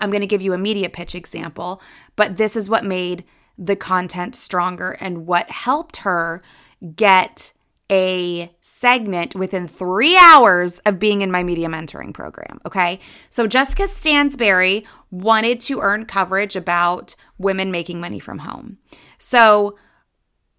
I'm 0.00 0.10
going 0.10 0.20
to 0.20 0.26
give 0.26 0.42
you 0.42 0.52
a 0.52 0.58
media 0.58 0.90
pitch 0.90 1.14
example, 1.14 1.80
but 2.16 2.36
this 2.36 2.54
is 2.54 2.68
what 2.68 2.84
made 2.84 3.24
the 3.56 3.76
content 3.76 4.34
stronger 4.34 4.96
and 5.00 5.26
what 5.26 5.50
helped 5.50 5.98
her 5.98 6.42
get 6.96 7.53
a 7.90 8.50
segment 8.60 9.34
within 9.34 9.68
three 9.68 10.16
hours 10.16 10.78
of 10.80 10.98
being 10.98 11.20
in 11.20 11.30
my 11.30 11.42
media 11.42 11.68
mentoring 11.68 12.14
program. 12.14 12.60
Okay. 12.64 12.98
So 13.30 13.46
Jessica 13.46 13.84
Stansberry 13.84 14.84
wanted 15.10 15.60
to 15.60 15.80
earn 15.80 16.06
coverage 16.06 16.56
about 16.56 17.14
women 17.38 17.70
making 17.70 18.00
money 18.00 18.18
from 18.18 18.38
home. 18.38 18.78
So 19.18 19.78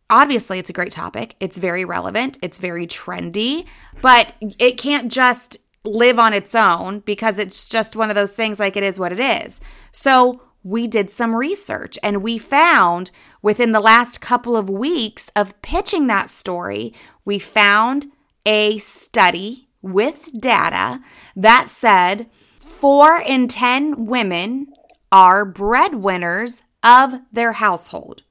obviously, 0.10 0.60
it's 0.60 0.70
a 0.70 0.74
great 0.74 0.92
topic. 0.92 1.36
It's 1.40 1.58
very 1.58 1.84
relevant, 1.84 2.38
it's 2.42 2.60
very 2.60 2.88
trendy, 2.88 3.66
but 4.02 4.34
it 4.42 4.78
can't 4.78 5.12
just 5.12 5.58
live 5.84 6.20
on 6.20 6.34
its 6.34 6.56
own 6.56 7.00
because 7.00 7.40
it's 7.40 7.70
just 7.70 7.96
one 7.96 8.10
of 8.10 8.16
those 8.16 8.34
things 8.34 8.60
like 8.60 8.76
it 8.76 8.84
is 8.84 9.00
what 9.00 9.12
it 9.12 9.20
is. 9.20 9.62
So 9.92 10.42
we 10.64 10.88
did 10.88 11.12
some 11.12 11.36
research 11.36 11.98
and 12.02 12.24
we 12.24 12.40
found 12.40 13.12
within 13.46 13.74
the 13.74 13.80
last 13.80 14.22
couple 14.22 14.58
of 14.58 14.72
weeks 14.72 15.30
of 15.36 15.62
pitching 15.62 16.08
that 16.08 16.32
story, 16.32 16.92
we 17.26 17.38
found 17.38 18.08
a 18.44 18.76
study 18.80 19.68
with 19.84 20.32
data 20.42 21.00
that 21.36 21.70
said 21.70 22.28
four 22.58 23.20
in 23.20 23.48
10 23.48 24.08
women 24.08 24.66
are 25.12 25.46
breadwinners 25.46 26.64
of 26.82 27.20
their 27.32 27.52
household. 27.52 28.24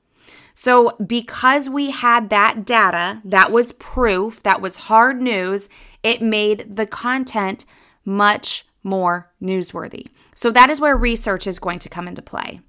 So, 0.53 0.97
because 0.97 1.71
we 1.71 1.93
had 1.93 2.29
that 2.31 2.65
data, 2.65 3.23
that 3.25 3.53
was 3.53 3.71
proof, 3.71 4.43
that 4.43 4.61
was 4.61 4.89
hard 4.89 5.23
news, 5.23 5.69
it 6.03 6.23
made 6.23 6.75
the 6.75 6.87
content 6.87 7.65
much 8.05 8.67
more 8.83 9.31
newsworthy. 9.41 10.09
So 10.35 10.51
that 10.51 10.71
is 10.71 10.81
where 10.81 10.97
research 10.97 11.47
is 11.47 11.61
going 11.61 11.79
to 11.79 11.89
come 11.89 12.09
into 12.09 12.21
play. 12.21 12.63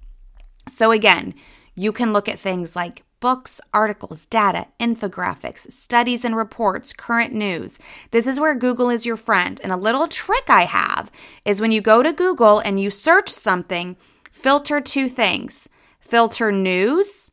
So 0.68 0.92
again, 0.92 1.34
you 1.76 1.92
can 1.92 2.12
look 2.12 2.28
at 2.28 2.38
things 2.38 2.74
like 2.74 3.04
books, 3.20 3.60
articles, 3.72 4.24
data, 4.26 4.66
infographics, 4.80 5.70
studies 5.70 6.24
and 6.24 6.36
reports, 6.36 6.92
current 6.92 7.32
news. 7.32 7.78
This 8.10 8.26
is 8.26 8.40
where 8.40 8.54
Google 8.54 8.90
is 8.90 9.06
your 9.06 9.16
friend. 9.16 9.60
And 9.62 9.72
a 9.72 9.76
little 9.76 10.08
trick 10.08 10.48
I 10.48 10.62
have 10.62 11.10
is 11.44 11.60
when 11.60 11.72
you 11.72 11.80
go 11.80 12.02
to 12.02 12.12
Google 12.12 12.58
and 12.58 12.80
you 12.80 12.90
search 12.90 13.28
something, 13.28 13.96
filter 14.32 14.80
two 14.80 15.08
things 15.08 15.68
filter 16.00 16.52
news 16.52 17.32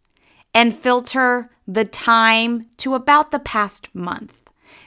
and 0.54 0.76
filter 0.76 1.52
the 1.68 1.86
time 1.86 2.66
to 2.78 2.96
about 2.96 3.30
the 3.30 3.40
past 3.40 3.88
month 3.94 4.43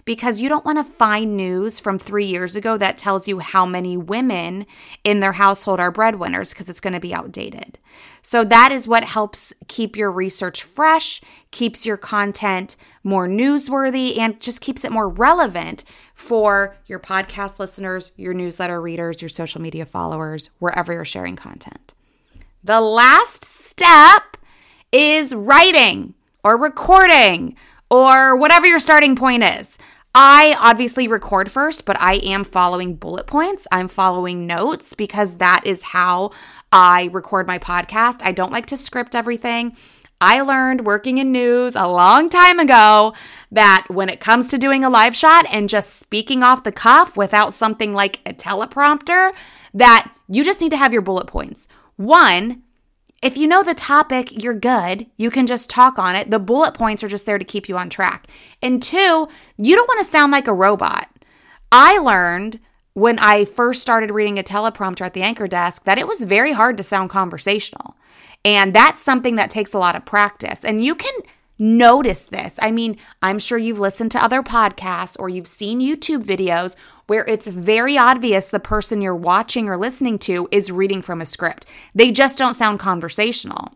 because 0.07 0.41
you 0.41 0.49
don't 0.49 0.65
want 0.65 0.79
to 0.79 0.85
find 0.85 1.37
news 1.37 1.79
from 1.81 1.99
three 1.99 2.25
years 2.25 2.57
ago 2.57 2.79
that 2.79 2.97
tells 2.97 3.27
you 3.29 3.41
how 3.41 3.67
many 3.67 3.97
women 3.97 4.65
in 5.05 5.21
their 5.21 5.33
household 5.33 5.81
are 5.81 5.91
breadwinners 5.91 6.51
because 6.51 6.71
it's 6.71 6.81
going 6.81 6.95
to 6.95 7.01
be 7.01 7.13
outdated. 7.13 7.79
So 8.23 8.45
that 8.45 8.71
is 8.71 8.89
what 8.89 9.05
helps 9.05 9.53
keep 9.67 9.97
your 9.97 10.11
research 10.11 10.63
fresh, 10.63 11.21
keeps 11.51 11.85
your 11.85 11.97
content 11.97 12.77
more 13.03 13.29
newsworthy, 13.29 14.17
and 14.17 14.41
just 14.41 14.61
keeps 14.61 14.85
it 14.85 14.93
more 14.93 15.09
relevant 15.09 15.85
for 16.15 16.77
your 16.87 17.01
podcast 17.01 17.59
listeners, 17.59 18.13
your 18.17 18.33
newsletter 18.33 18.81
readers, 18.81 19.21
your 19.21 19.29
social 19.29 19.61
media 19.61 19.85
followers, 19.85 20.51
wherever 20.61 20.93
you're 20.93 21.05
sharing 21.05 21.37
content. 21.37 21.95
The 22.63 22.81
last 22.81 23.45
step 23.45 24.37
is 24.93 25.35
writing 25.35 26.15
or 26.45 26.57
recording 26.57 27.57
or 27.91 28.37
whatever 28.37 28.67
your 28.67 28.79
starting 28.79 29.17
point 29.17 29.43
is. 29.43 29.79
I 30.19 30.57
obviously 30.59 31.09
record 31.09 31.51
first, 31.51 31.85
but 31.85 32.01
I 32.01 32.15
am 32.15 32.43
following 32.43 32.95
bullet 32.97 33.27
points. 33.27 33.69
I'm 33.71 33.87
following 33.87 34.47
notes 34.47 34.95
because 34.95 35.37
that 35.37 35.67
is 35.67 35.83
how 35.83 36.31
I 36.73 37.11
record 37.13 37.47
my 37.47 37.59
podcast. 37.59 38.23
I 38.23 38.33
don't 38.33 38.51
like 38.51 38.65
to 38.67 38.79
script 38.79 39.15
everything. 39.15 39.77
I 40.19 40.41
learned 40.41 40.87
working 40.87 41.19
in 41.19 41.33
news 41.33 41.77
a 41.77 41.87
long 41.87 42.31
time 42.31 42.59
ago 42.59 43.13
that 43.53 43.89
when 43.91 44.09
it 44.09 44.19
comes 44.19 44.47
to 44.47 44.57
doing 44.57 44.85
a 44.85 44.89
live 44.89 45.15
shot 45.15 45.45
and 45.51 45.69
just 45.69 45.97
speaking 45.97 46.43
off 46.43 46.65
the 46.65 46.73
cuff 46.73 47.15
without 47.15 47.53
something 47.53 47.93
like 47.93 48.21
a 48.25 48.33
teleprompter, 48.33 49.33
that 49.75 50.11
you 50.29 50.43
just 50.43 50.63
need 50.63 50.71
to 50.71 50.79
have 50.79 50.95
your 50.95 51.03
bullet 51.03 51.27
points. 51.27 51.69
One, 51.97 52.63
if 53.27 53.37
you 53.37 53.49
know 53.49 53.65
the 53.65 53.75
topic, 53.75 54.41
you're 54.41 54.55
good. 54.55 55.05
You 55.17 55.33
can 55.33 55.49
just 55.49 55.69
talk 55.69 55.99
on 55.99 56.15
it. 56.15 56.31
The 56.31 56.39
bullet 56.39 56.75
points 56.75 57.03
are 57.03 57.09
just 57.09 57.27
there 57.27 57.39
to 57.39 57.45
keep 57.45 57.69
you 57.69 57.77
on 57.77 57.91
track. 57.91 58.29
And 58.63 58.81
two, 58.81 59.27
you 59.59 59.75
don't 59.75 59.89
want 59.89 59.99
to 59.99 60.11
sound 60.13 60.31
like 60.31 60.47
a 60.47 60.55
robot. 60.55 61.09
I 61.73 61.99
learned 61.99 62.61
when 62.93 63.19
I 63.19 63.45
first 63.45 63.83
started 63.83 64.13
reading 64.13 64.39
a 64.39 64.45
teleprompter 64.45 65.05
at 65.05 65.13
the 65.13 65.23
anchor 65.23 65.49
desk 65.49 65.87
that 65.87 65.99
it 65.99 66.07
was 66.07 66.21
very 66.21 66.53
hard 66.53 66.77
to 66.77 66.85
sound 66.85 67.11
conversational. 67.11 67.97
And 68.45 68.73
that's 68.73 69.03
something 69.03 69.35
that 69.35 69.51
takes 69.51 69.75
a 69.75 69.79
lot 69.79 69.97
of 69.97 70.05
practice. 70.05 70.65
And 70.65 70.85
you 70.85 70.95
can 70.95 71.13
notice 71.59 72.25
this. 72.25 72.59
I 72.61 72.71
mean, 72.71 72.99
I'm 73.23 73.39
sure 73.39 73.59
you've 73.59 73.79
listened 73.79 74.11
to 74.13 74.23
other 74.23 74.43
podcasts 74.43 75.17
or 75.19 75.29
you've 75.29 75.47
seen 75.47 75.81
YouTube 75.81 76.25
videos 76.25 76.77
where 77.07 77.25
it's 77.25 77.47
very 77.47 77.97
obvious 77.97 78.49
the 78.49 78.61
person 78.61 79.01
you're 79.01 79.15
watching 79.15 79.69
or 79.69 79.77
listening 79.77 80.19
to 80.21 80.49
is 80.51 80.73
reading 80.73 81.03
from 81.03 81.21
a 81.21 81.27
script. 81.27 81.67
They 81.95 82.13
just 82.13 82.39
don't 82.39 82.55
sound 82.55 82.81
conversational. 82.81 83.73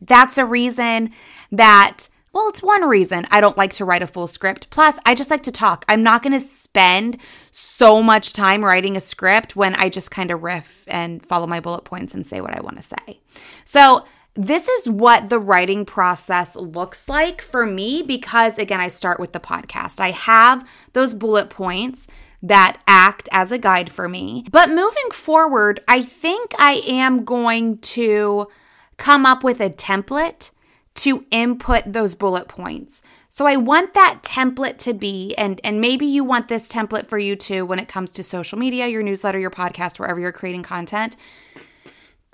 That's 0.00 0.38
a 0.38 0.44
reason 0.44 1.12
that 1.52 2.08
well, 2.34 2.48
it's 2.48 2.64
one 2.64 2.82
reason 2.88 3.28
I 3.30 3.40
don't 3.40 3.56
like 3.56 3.72
to 3.74 3.84
write 3.84 4.02
a 4.02 4.08
full 4.08 4.26
script. 4.26 4.68
Plus, 4.70 4.98
I 5.06 5.14
just 5.14 5.30
like 5.30 5.44
to 5.44 5.52
talk. 5.52 5.84
I'm 5.86 6.02
not 6.02 6.20
going 6.20 6.32
to 6.32 6.40
spend 6.40 7.18
so 7.52 8.02
much 8.02 8.32
time 8.32 8.64
writing 8.64 8.96
a 8.96 9.00
script 9.00 9.54
when 9.54 9.76
I 9.76 9.88
just 9.88 10.10
kind 10.10 10.32
of 10.32 10.42
riff 10.42 10.82
and 10.88 11.24
follow 11.24 11.46
my 11.46 11.60
bullet 11.60 11.84
points 11.84 12.12
and 12.12 12.26
say 12.26 12.40
what 12.40 12.56
I 12.56 12.60
want 12.60 12.76
to 12.76 12.82
say. 12.82 13.20
So, 13.64 14.04
this 14.34 14.66
is 14.66 14.88
what 14.88 15.28
the 15.28 15.38
writing 15.38 15.84
process 15.84 16.56
looks 16.56 17.08
like 17.08 17.40
for 17.40 17.64
me 17.64 18.02
because, 18.02 18.58
again, 18.58 18.80
I 18.80 18.88
start 18.88 19.20
with 19.20 19.32
the 19.32 19.40
podcast. 19.40 20.00
I 20.00 20.10
have 20.10 20.68
those 20.92 21.14
bullet 21.14 21.50
points 21.50 22.08
that 22.42 22.80
act 22.86 23.28
as 23.32 23.52
a 23.52 23.58
guide 23.58 23.90
for 23.90 24.08
me. 24.08 24.44
But 24.50 24.68
moving 24.68 25.10
forward, 25.12 25.80
I 25.88 26.02
think 26.02 26.52
I 26.58 26.82
am 26.86 27.24
going 27.24 27.78
to 27.78 28.48
come 28.96 29.24
up 29.24 29.44
with 29.44 29.60
a 29.60 29.70
template 29.70 30.50
to 30.96 31.24
input 31.30 31.84
those 31.86 32.14
bullet 32.14 32.46
points. 32.48 33.02
So 33.28 33.46
I 33.46 33.56
want 33.56 33.94
that 33.94 34.20
template 34.22 34.78
to 34.78 34.92
be 34.92 35.34
and 35.36 35.60
and 35.64 35.80
maybe 35.80 36.06
you 36.06 36.22
want 36.22 36.46
this 36.46 36.68
template 36.68 37.08
for 37.08 37.18
you 37.18 37.34
too 37.34 37.66
when 37.66 37.80
it 37.80 37.88
comes 37.88 38.12
to 38.12 38.22
social 38.22 38.58
media, 38.58 38.86
your 38.86 39.02
newsletter, 39.02 39.38
your 39.38 39.50
podcast, 39.50 39.98
wherever 39.98 40.20
you're 40.20 40.30
creating 40.30 40.62
content 40.62 41.16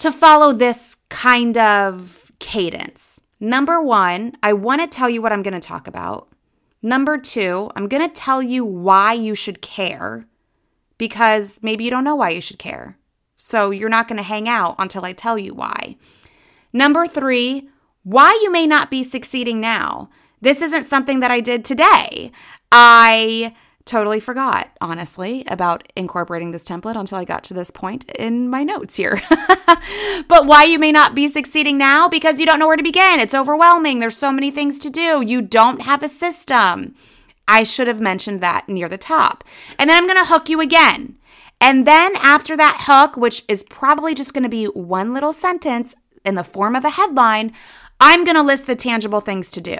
to 0.00 0.10
follow 0.10 0.52
this 0.52 0.96
kind 1.08 1.56
of 1.56 2.32
cadence. 2.38 3.20
Number 3.38 3.82
1, 3.82 4.36
I 4.42 4.52
want 4.52 4.80
to 4.80 4.86
tell 4.86 5.08
you 5.08 5.22
what 5.22 5.32
I'm 5.32 5.42
going 5.42 5.58
to 5.58 5.60
talk 5.60 5.86
about. 5.86 6.28
Number 6.82 7.18
two, 7.18 7.70
I'm 7.76 7.88
going 7.88 8.06
to 8.06 8.14
tell 8.14 8.42
you 8.42 8.64
why 8.64 9.12
you 9.12 9.34
should 9.34 9.60
care 9.60 10.26
because 10.96 11.60
maybe 11.62 11.84
you 11.84 11.90
don't 11.90 12.04
know 12.04 12.16
why 12.16 12.30
you 12.30 12.40
should 12.40 12.58
care. 12.58 12.96
So 13.36 13.70
you're 13.70 13.90
not 13.90 14.08
going 14.08 14.16
to 14.16 14.22
hang 14.22 14.48
out 14.48 14.76
until 14.78 15.04
I 15.04 15.12
tell 15.12 15.38
you 15.38 15.54
why. 15.54 15.96
Number 16.72 17.06
three, 17.06 17.68
why 18.02 18.38
you 18.42 18.50
may 18.50 18.66
not 18.66 18.90
be 18.90 19.02
succeeding 19.02 19.60
now. 19.60 20.08
This 20.40 20.62
isn't 20.62 20.84
something 20.84 21.20
that 21.20 21.30
I 21.30 21.40
did 21.40 21.64
today. 21.64 22.32
I 22.72 23.54
totally 23.90 24.20
forgot, 24.20 24.70
honestly, 24.80 25.42
about 25.48 25.92
incorporating 25.96 26.52
this 26.52 26.62
template 26.62 26.96
until 26.96 27.18
I 27.18 27.24
got 27.24 27.42
to 27.44 27.54
this 27.54 27.72
point 27.72 28.08
in 28.12 28.48
my 28.48 28.62
notes 28.62 28.94
here. 28.94 29.20
but 30.28 30.46
why 30.46 30.62
you 30.62 30.78
may 30.78 30.92
not 30.92 31.16
be 31.16 31.26
succeeding 31.26 31.76
now? 31.76 32.08
Because 32.08 32.38
you 32.38 32.46
don't 32.46 32.60
know 32.60 32.68
where 32.68 32.76
to 32.76 32.84
begin. 32.84 33.18
It's 33.18 33.34
overwhelming. 33.34 33.98
There's 33.98 34.16
so 34.16 34.30
many 34.30 34.52
things 34.52 34.78
to 34.78 34.90
do. 34.90 35.24
You 35.26 35.42
don't 35.42 35.82
have 35.82 36.04
a 36.04 36.08
system. 36.08 36.94
I 37.48 37.64
should 37.64 37.88
have 37.88 38.00
mentioned 38.00 38.40
that 38.40 38.68
near 38.68 38.88
the 38.88 38.96
top. 38.96 39.42
And 39.76 39.90
then 39.90 39.96
I'm 39.96 40.06
going 40.06 40.24
to 40.24 40.32
hook 40.32 40.48
you 40.48 40.60
again. 40.60 41.16
And 41.60 41.84
then 41.84 42.14
after 42.16 42.56
that 42.56 42.84
hook, 42.86 43.16
which 43.16 43.42
is 43.48 43.64
probably 43.64 44.14
just 44.14 44.32
going 44.32 44.44
to 44.44 44.48
be 44.48 44.66
one 44.66 45.12
little 45.12 45.32
sentence 45.32 45.96
in 46.24 46.36
the 46.36 46.44
form 46.44 46.76
of 46.76 46.84
a 46.84 46.90
headline, 46.90 47.52
I'm 47.98 48.24
going 48.24 48.36
to 48.36 48.42
list 48.42 48.68
the 48.68 48.76
tangible 48.76 49.20
things 49.20 49.50
to 49.50 49.60
do. 49.60 49.78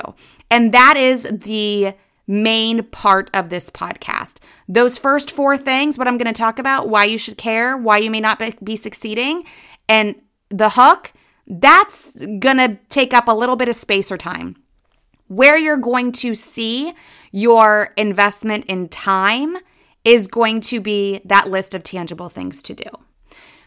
And 0.51 0.73
that 0.73 0.97
is 0.97 1.29
the 1.31 1.95
main 2.31 2.85
part 2.85 3.29
of 3.35 3.51
this 3.51 3.71
podcast. 3.71 4.39
Those 4.69 4.97
first 4.97 5.33
four 5.33 5.59
things, 5.59 5.99
what 5.99 6.07
I'm 6.07 6.17
going 6.17 6.33
to 6.33 6.39
talk 6.39 6.61
about, 6.61 6.89
why 6.89 7.05
you 7.05 7.19
should 7.19 7.37
care, 7.37 7.77
why 7.77 7.99
you 7.99 8.11
may 8.11 8.21
not 8.21 8.41
be 8.63 8.77
succeeding, 8.77 9.45
and 9.89 10.15
the 10.49 10.71
hook, 10.71 11.13
that's 11.49 12.13
going 12.39 12.59
to 12.59 12.79
take 12.89 13.13
up 13.13 13.27
a 13.27 13.33
little 13.33 13.57
bit 13.57 13.69
of 13.69 13.75
space 13.75 14.13
or 14.13 14.17
time. 14.17 14.57
Where 15.27 15.59
you're 15.59 15.77
going 15.77 16.13
to 16.13 16.37
see 16.37 16.93
your 17.33 17.89
investment 17.97 18.67
in 18.67 18.89
time 18.89 19.57
is 20.05 20.29
going 20.29 20.61
to 20.61 20.81
be 20.81 21.21
that 21.25 21.51
list 21.51 21.75
of 21.75 21.83
tangible 21.83 22.29
things 22.29 22.63
to 22.65 22.75
do. 22.75 22.89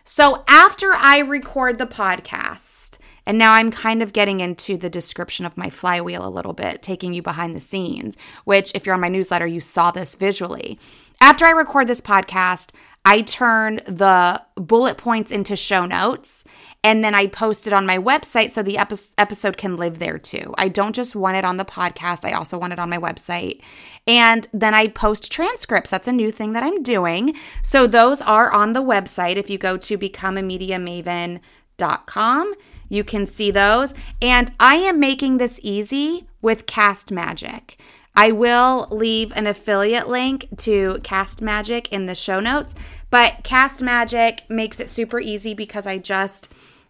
So 0.05 0.43
after 0.47 0.93
I 0.93 1.19
record 1.19 1.77
the 1.77 1.85
podcast, 1.85 2.97
and 3.25 3.37
now 3.37 3.53
I'm 3.53 3.71
kind 3.71 4.01
of 4.01 4.13
getting 4.13 4.39
into 4.39 4.77
the 4.77 4.89
description 4.89 5.45
of 5.45 5.57
my 5.57 5.69
flywheel 5.69 6.27
a 6.27 6.29
little 6.29 6.53
bit, 6.53 6.81
taking 6.81 7.13
you 7.13 7.21
behind 7.21 7.55
the 7.55 7.61
scenes, 7.61 8.17
which, 8.43 8.71
if 8.75 8.85
you're 8.85 8.95
on 8.95 9.01
my 9.01 9.09
newsletter, 9.09 9.47
you 9.47 9.61
saw 9.61 9.91
this 9.91 10.15
visually. 10.15 10.77
After 11.21 11.45
I 11.45 11.51
record 11.51 11.87
this 11.87 12.01
podcast, 12.01 12.71
I 13.05 13.21
turn 13.21 13.77
the 13.85 14.41
bullet 14.55 14.97
points 14.97 15.31
into 15.31 15.55
show 15.55 15.85
notes 15.85 16.43
and 16.83 17.03
then 17.03 17.13
I 17.15 17.27
post 17.27 17.67
it 17.67 17.73
on 17.73 17.85
my 17.85 17.97
website 17.97 18.51
so 18.51 18.61
the 18.61 18.77
epi- 18.77 18.97
episode 19.17 19.55
can 19.55 19.77
live 19.77 19.99
there 19.99 20.17
too. 20.17 20.53
I 20.57 20.67
don't 20.67 20.93
just 20.93 21.15
want 21.15 21.37
it 21.37 21.45
on 21.45 21.55
the 21.57 21.65
podcast, 21.65 22.25
I 22.25 22.33
also 22.33 22.57
want 22.57 22.73
it 22.73 22.79
on 22.79 22.89
my 22.89 22.97
website. 22.97 23.61
And 24.05 24.45
then 24.53 24.73
I 24.73 24.89
post 24.89 25.31
transcripts. 25.31 25.89
That's 25.89 26.09
a 26.09 26.11
new 26.11 26.29
thing 26.29 26.51
that 26.53 26.63
I'm 26.63 26.83
doing. 26.83 27.35
So 27.61 27.87
those 27.87 28.21
are 28.21 28.51
on 28.51 28.73
the 28.73 28.83
website. 28.83 29.37
If 29.37 29.49
you 29.49 29.57
go 29.57 29.77
to 29.77 29.97
becomeamediamaven.com, 29.97 32.53
you 32.93 33.03
can 33.03 33.25
see 33.25 33.49
those. 33.51 33.93
And 34.21 34.51
I 34.59 34.75
am 34.75 34.99
making 34.99 35.37
this 35.37 35.59
easy 35.63 36.27
with 36.41 36.65
Castmagic. 36.65 37.75
I 38.15 38.31
will 38.31 38.87
leave 38.91 39.31
an 39.35 39.47
affiliate 39.47 40.07
link 40.07 40.47
to 40.57 40.99
Castmagic 41.01 41.87
in 41.89 42.05
the 42.05 42.13
show 42.13 42.39
notes, 42.39 42.75
but 43.09 43.43
Castmagic 43.43 44.47
makes 44.49 44.79
it 44.79 44.89
super 44.89 45.19
easy 45.19 45.55
because 45.55 45.87
I 45.87 45.97
just 45.97 46.47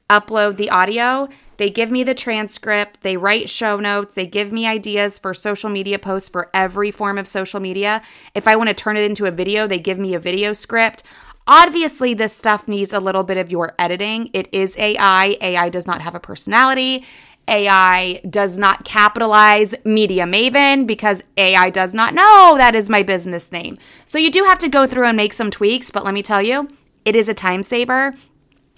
upload 0.10 0.58
the 0.58 0.70
audio. 0.70 1.30
They 1.58 1.70
give 1.70 1.92
me 1.92 2.04
the 2.04 2.16
transcript, 2.16 3.04
they 3.04 3.16
write 3.16 3.50
show 3.50 3.80
notes, 3.80 4.16
they 4.16 4.26
give 4.26 4.52
me 4.52 4.68
ideas 4.68 5.18
for 5.18 5.34
social 5.34 5.70
media 5.70 6.00
posts 6.00 6.28
for 6.28 6.50
every 6.54 6.92
form 6.92 7.18
of 7.18 7.28
social 7.28 7.60
media. 7.60 8.02
If 8.36 8.48
I 8.48 8.58
want 8.58 8.68
to 8.70 8.74
turn 8.74 8.98
it 8.98 9.06
into 9.06 9.26
a 9.26 9.32
video, 9.32 9.66
they 9.66 9.80
give 9.80 10.00
me 10.00 10.14
a 10.14 10.20
video 10.20 10.52
script. 10.52 11.04
Obviously, 11.48 12.14
this 12.14 12.34
stuff 12.34 12.68
needs 12.68 12.94
a 12.94 13.00
little 13.00 13.24
bit 13.24 13.38
of 13.38 13.52
your 13.52 13.74
editing. 13.78 14.30
It 14.34 14.48
is 14.54 14.78
AI. 14.78 15.38
AI 15.42 15.70
does 15.70 15.86
not 15.86 16.02
have 16.02 16.16
a 16.16 16.20
personality. 16.20 17.06
AI 17.48 18.22
does 18.30 18.58
not 18.58 18.86
capitalize 18.86 19.76
Media 19.84 20.24
Maven 20.24 20.88
because 20.88 21.22
AI 21.36 21.70
does 21.70 21.94
not 21.94 22.14
know 22.14 22.56
that 22.58 22.76
is 22.76 22.90
my 22.90 23.04
business 23.04 23.52
name. 23.52 23.78
So 24.06 24.18
you 24.18 24.32
do 24.32 24.46
have 24.46 24.58
to 24.60 24.70
go 24.70 24.88
through 24.88 25.08
and 25.08 25.18
make 25.18 25.34
some 25.34 25.52
tweaks, 25.52 25.92
but 25.92 26.06
let 26.06 26.14
me 26.14 26.24
tell 26.24 26.42
you, 26.42 26.70
it 27.04 27.16
is 27.16 27.28
a 27.28 27.34
time 27.34 27.62
saver. 27.62 28.14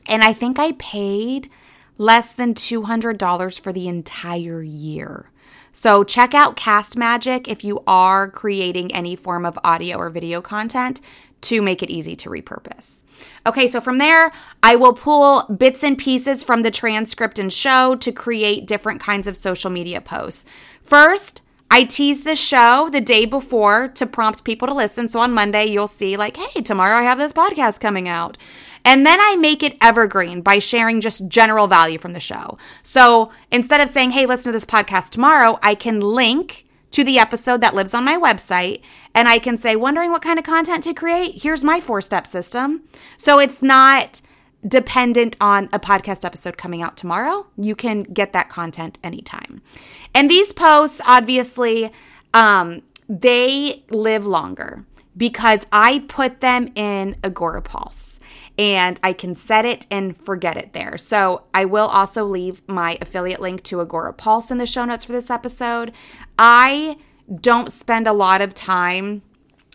And 0.08 0.24
I 0.24 0.34
think 0.34 0.58
I 0.58 0.72
paid 0.74 1.52
less 2.00 2.34
than 2.34 2.56
$200 2.56 3.60
for 3.60 3.72
the 3.72 3.88
entire 3.88 4.64
year. 4.64 5.30
So 5.72 6.04
check 6.06 6.34
out 6.34 6.56
Castmagic 6.56 7.48
if 7.48 7.64
you 7.64 7.84
are 7.86 8.30
creating 8.30 8.94
any 8.94 9.16
form 9.16 9.46
of 9.46 9.60
audio 9.64 9.98
or 9.98 10.10
video 10.10 10.42
content 10.42 11.02
to 11.46 11.62
make 11.62 11.82
it 11.82 11.90
easy 11.90 12.16
to 12.18 12.30
repurpose. 12.30 13.04
Okay, 13.46 13.68
so 13.68 13.80
from 13.80 13.98
there, 13.98 14.32
I 14.62 14.76
will 14.76 14.94
pull 14.94 15.44
bits 15.44 15.84
and 15.84 15.98
pieces 15.98 16.44
from 16.44 16.62
the 16.62 16.72
transcript 16.72 17.40
and 17.40 17.52
show 17.52 17.96
to 17.96 18.12
create 18.12 18.68
different 18.68 19.02
kinds 19.02 19.28
of 19.28 19.38
social 19.38 19.70
media 19.70 20.02
posts. 20.02 20.46
First, 20.82 21.42
I 21.72 21.84
tease 21.84 22.24
the 22.24 22.36
show 22.36 22.90
the 22.92 23.02
day 23.02 23.26
before 23.26 23.88
to 23.90 24.06
prompt 24.06 24.44
people 24.44 24.68
to 24.68 24.74
listen. 24.74 25.08
So 25.08 25.20
on 25.20 25.34
Monday, 25.34 25.66
you'll 25.66 25.88
see, 25.88 26.16
like, 26.16 26.38
hey, 26.38 26.62
tomorrow 26.62 26.98
I 26.98 27.04
have 27.04 27.18
this 27.18 27.34
podcast 27.34 27.80
coming 27.80 28.08
out. 28.08 28.38
And 28.84 29.04
then 29.06 29.20
I 29.20 29.36
make 29.36 29.64
it 29.64 29.78
evergreen 29.82 30.42
by 30.42 30.60
sharing 30.60 31.02
just 31.02 31.28
general 31.28 31.66
value 31.66 31.98
from 31.98 32.14
the 32.14 32.20
show. 32.20 32.60
So 32.84 33.32
instead 33.52 33.82
of 33.82 33.90
saying, 33.90 34.12
hey, 34.12 34.28
listen 34.28 34.52
to 34.52 34.56
this 34.56 34.64
podcast 34.64 35.10
tomorrow, 35.10 35.58
I 35.64 35.74
can 35.74 36.00
link 36.00 36.65
to 36.96 37.04
the 37.04 37.20
episode 37.20 37.60
that 37.60 37.76
lives 37.76 37.94
on 37.94 38.06
my 38.06 38.18
website 38.18 38.80
and 39.14 39.28
I 39.28 39.38
can 39.38 39.58
say, 39.58 39.76
wondering 39.76 40.12
what 40.12 40.22
kind 40.22 40.40
of 40.40 40.46
content 40.46 40.82
to 40.86 40.94
create? 40.94 41.44
Here's 41.44 41.62
my 41.62 41.82
four 41.82 42.00
step 42.00 42.26
system. 42.26 42.84
So 43.18 43.38
it's 43.38 43.62
not 43.62 44.22
dependent 44.66 45.36
on 45.42 45.68
a 45.74 45.80
podcast 45.80 46.24
episode 46.24 46.58
coming 46.58 46.82
out 46.82 46.96
tomorrow. 46.96 47.48
You 47.58 47.76
can 47.76 48.04
get 48.04 48.32
that 48.32 48.48
content 48.48 48.98
anytime. 49.04 49.62
And 50.14 50.30
these 50.30 50.54
posts, 50.54 51.02
obviously, 51.06 51.92
um, 52.34 52.82
they 53.10 53.84
live 53.90 54.26
longer 54.26 54.86
because 55.18 55.68
I 55.74 56.06
put 56.08 56.40
them 56.40 56.72
in 56.76 57.16
Agorapulse 57.24 58.20
and 58.58 59.00
I 59.04 59.14
can 59.14 59.36
set 59.36 59.66
it 59.66 59.86
and 59.92 60.16
forget 60.16 60.58
it 60.58 60.74
there. 60.74 60.98
So 60.98 61.44
I 61.54 61.66
will 61.66 61.88
also 61.88 62.24
leave 62.24 62.62
my 62.68 62.98
affiliate 63.02 63.42
link 63.42 63.64
to 63.64 63.78
Agorapulse 63.78 64.52
in 64.52 64.58
the 64.58 64.66
show 64.66 64.86
notes 64.86 65.06
for 65.06 65.12
this 65.12 65.30
episode. 65.30 65.92
I 66.40 66.98
don't 67.42 67.72
spend 67.72 68.08
a 68.08 68.14
lot 68.14 68.42
of 68.42 68.54
time 68.54 69.22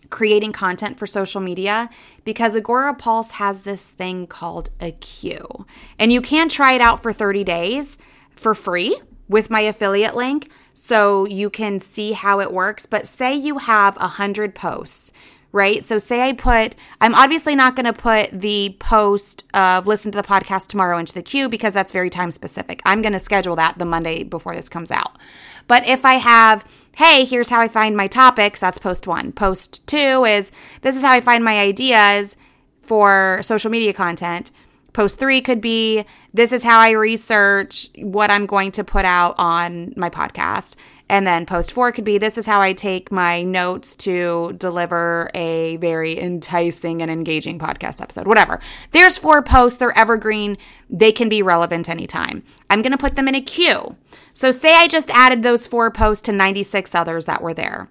creating 0.08 0.52
content 0.52 0.98
for 0.98 1.06
social 1.06 1.40
media 1.40 1.88
because 2.24 2.56
Agorapulse 2.56 3.32
has 3.32 3.62
this 3.62 3.90
thing 3.90 4.26
called 4.26 4.70
a 4.80 4.92
queue. 4.92 5.66
And 5.98 6.12
you 6.12 6.20
can 6.20 6.48
try 6.48 6.72
it 6.72 6.80
out 6.80 7.02
for 7.02 7.12
30 7.12 7.44
days 7.44 7.96
for 8.34 8.54
free 8.54 9.00
with 9.28 9.50
my 9.50 9.60
affiliate 9.60 10.16
link 10.16 10.50
so 10.74 11.26
you 11.26 11.50
can 11.50 11.78
see 11.78 12.12
how 12.12 12.40
it 12.40 12.52
works. 12.52 12.86
But 12.86 13.06
say 13.06 13.34
you 13.34 13.58
have 13.58 13.96
100 13.96 14.54
posts 14.54 15.12
right? 15.52 15.82
So, 15.82 15.98
say 15.98 16.22
I 16.28 16.32
put, 16.32 16.76
I'm 17.00 17.14
obviously 17.14 17.54
not 17.54 17.76
going 17.76 17.86
to 17.86 17.92
put 17.92 18.30
the 18.40 18.76
post 18.78 19.46
of 19.54 19.86
listen 19.86 20.12
to 20.12 20.16
the 20.20 20.26
podcast 20.26 20.68
tomorrow 20.68 20.98
into 20.98 21.14
the 21.14 21.22
queue 21.22 21.48
because 21.48 21.74
that's 21.74 21.92
very 21.92 22.10
time 22.10 22.30
specific. 22.30 22.80
I'm 22.84 23.02
going 23.02 23.12
to 23.12 23.18
schedule 23.18 23.56
that 23.56 23.78
the 23.78 23.84
Monday 23.84 24.22
before 24.22 24.54
this 24.54 24.68
comes 24.68 24.90
out. 24.90 25.18
But 25.66 25.86
if 25.86 26.04
I 26.04 26.14
have, 26.14 26.64
hey, 26.96 27.24
here's 27.24 27.48
how 27.48 27.60
I 27.60 27.68
find 27.68 27.96
my 27.96 28.06
topics, 28.06 28.60
that's 28.60 28.78
post 28.78 29.06
one. 29.06 29.32
Post 29.32 29.86
two 29.86 30.24
is, 30.24 30.50
this 30.82 30.96
is 30.96 31.02
how 31.02 31.12
I 31.12 31.20
find 31.20 31.44
my 31.44 31.58
ideas 31.60 32.36
for 32.82 33.40
social 33.42 33.70
media 33.70 33.92
content. 33.92 34.50
Post 34.92 35.20
three 35.20 35.40
could 35.40 35.60
be, 35.60 36.04
this 36.34 36.50
is 36.50 36.64
how 36.64 36.80
I 36.80 36.90
research 36.90 37.88
what 37.98 38.30
I'm 38.30 38.46
going 38.46 38.72
to 38.72 38.82
put 38.82 39.04
out 39.04 39.36
on 39.38 39.94
my 39.96 40.10
podcast. 40.10 40.74
And 41.10 41.26
then 41.26 41.44
post 41.44 41.72
four 41.72 41.90
could 41.90 42.04
be 42.04 42.18
this 42.18 42.38
is 42.38 42.46
how 42.46 42.60
I 42.60 42.72
take 42.72 43.10
my 43.10 43.42
notes 43.42 43.96
to 43.96 44.54
deliver 44.56 45.28
a 45.34 45.76
very 45.78 46.16
enticing 46.16 47.02
and 47.02 47.10
engaging 47.10 47.58
podcast 47.58 48.00
episode, 48.00 48.28
whatever. 48.28 48.60
There's 48.92 49.18
four 49.18 49.42
posts, 49.42 49.80
they're 49.80 49.98
evergreen, 49.98 50.56
they 50.88 51.10
can 51.10 51.28
be 51.28 51.42
relevant 51.42 51.88
anytime. 51.88 52.44
I'm 52.70 52.80
going 52.80 52.92
to 52.92 52.96
put 52.96 53.16
them 53.16 53.26
in 53.26 53.34
a 53.34 53.40
queue. 53.40 53.96
So, 54.32 54.52
say 54.52 54.76
I 54.76 54.86
just 54.86 55.10
added 55.10 55.42
those 55.42 55.66
four 55.66 55.90
posts 55.90 56.22
to 56.26 56.32
96 56.32 56.94
others 56.94 57.24
that 57.24 57.42
were 57.42 57.54
there. 57.54 57.90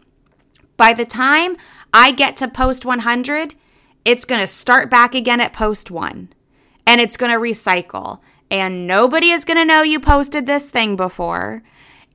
By 0.78 0.94
the 0.94 1.04
time 1.04 1.58
I 1.94 2.14
get 2.14 2.38
to 2.38 2.48
post 2.48 2.86
100, 2.86 3.54
it's 4.06 4.24
going 4.24 4.40
to 4.40 4.48
start 4.48 4.90
back 4.90 5.14
again 5.14 5.42
at 5.42 5.52
post 5.52 5.92
one 5.92 6.30
and 6.88 7.02
it's 7.02 7.18
going 7.18 7.34
to 7.34 7.38
recycle. 7.38 8.22
And 8.50 8.88
nobody 8.88 9.32
is 9.32 9.44
going 9.44 9.58
to 9.58 9.66
know 9.66 9.82
you 9.82 10.00
posted 10.00 10.48
this 10.48 10.70
thing 10.70 10.96
before. 10.96 11.64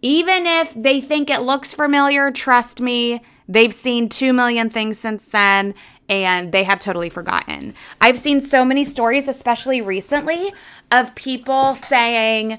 Even 0.05 0.47
if 0.47 0.75
they 0.75 1.01
think 1.01 1.31
it 1.31 1.41
looks 1.41 1.73
familiar, 1.73 2.31
trust 2.31 2.79
me, 2.79 3.23
they've 3.49 3.73
seen 3.73 4.11
2 4.11 4.35
million 4.35 4.69
things 4.69 4.99
since 4.99 5.25
then 5.25 5.73
and 6.11 6.53
they 6.53 6.65
have 6.65 6.79
totally 6.79 7.09
forgotten. 7.09 7.73
I've 8.03 8.19
seen 8.19 8.43
so 8.43 8.67
many 8.67 8.85
stories, 8.85 9.29
especially 9.29 9.81
recently, 9.81 10.53
of 10.93 11.15
people 11.15 11.75
saying, 11.75 12.59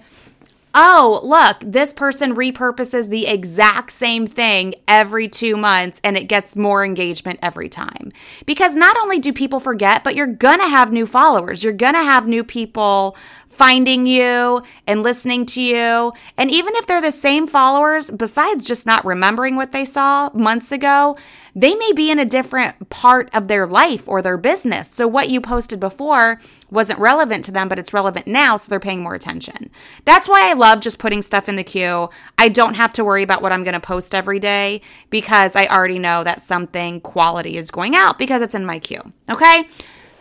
oh, 0.74 1.22
look, 1.24 1.58
this 1.62 1.94
person 1.94 2.36
repurposes 2.36 3.10
the 3.10 3.28
exact 3.28 3.92
same 3.92 4.26
thing 4.26 4.74
every 4.88 5.28
two 5.28 5.56
months 5.56 6.02
and 6.04 6.18
it 6.18 6.24
gets 6.24 6.56
more 6.56 6.84
engagement 6.84 7.40
every 7.44 7.70
time. 7.70 8.12
Because 8.48 8.76
not 8.76 8.98
only 8.98 9.20
do 9.20 9.32
people 9.32 9.60
forget, 9.60 10.04
but 10.04 10.16
you're 10.16 10.26
gonna 10.26 10.68
have 10.68 10.92
new 10.92 11.06
followers. 11.06 11.64
You're 11.64 11.74
gonna 11.74 12.04
have 12.04 12.28
new 12.28 12.44
people 12.44 13.16
finding 13.56 14.06
you 14.06 14.62
and 14.86 15.02
listening 15.02 15.46
to 15.46 15.62
you. 15.62 16.14
And 16.38 16.52
even 16.52 16.76
if 16.76 16.86
they're 16.86 17.02
the 17.02 17.12
same 17.12 17.48
followers, 17.48 18.10
besides 18.10 18.66
just 18.66 18.86
not 18.86 19.06
remembering 19.06 19.56
what 19.56 19.72
they 19.72 19.86
saw 19.86 20.30
months 20.34 20.72
ago, 20.72 21.18
they 21.58 21.74
may 21.74 21.94
be 21.94 22.12
in 22.12 22.20
a 22.20 22.26
different 22.26 22.90
part 22.90 23.34
of 23.34 23.48
their 23.48 23.66
life 23.66 24.10
or 24.10 24.22
their 24.22 24.38
business. 24.38 24.92
So 24.92 25.08
what 25.08 25.30
you 25.30 25.40
posted 25.40 25.80
before 25.80 26.42
wasn't 26.70 27.00
relevant 27.00 27.46
to 27.46 27.52
them, 27.52 27.70
but 27.70 27.80
it's 27.80 27.94
relevant 27.94 28.28
now, 28.28 28.58
so 28.58 28.70
they're 28.70 28.80
paying 28.82 29.02
more 29.02 29.16
attention. 29.16 29.70
That's 30.04 30.28
why 30.28 30.50
I 30.50 30.54
love 30.54 30.82
just 30.82 31.00
putting 31.00 31.22
stuff 31.22 31.48
in 31.48 31.56
the 31.56 31.64
queue. 31.64 32.10
I 32.38 32.50
don't 32.50 32.74
have 32.74 32.92
to 32.94 33.06
worry 33.06 33.24
about 33.24 33.42
what 33.42 33.54
I'm 33.54 33.64
going 33.64 33.74
to 33.74 33.80
post 33.80 34.14
every 34.14 34.40
day 34.40 34.82
because 35.10 35.56
I 35.56 35.66
already 35.68 35.98
know 35.98 36.26
that 36.26 36.42
something 36.42 37.00
quality 37.00 37.56
is 37.56 37.72
going 37.72 37.96
out 37.96 38.20
because 38.20 38.42
it's 38.42 38.56
in 38.56 38.66
my 38.66 38.80
queue. 38.80 39.14
Okay? 39.32 39.70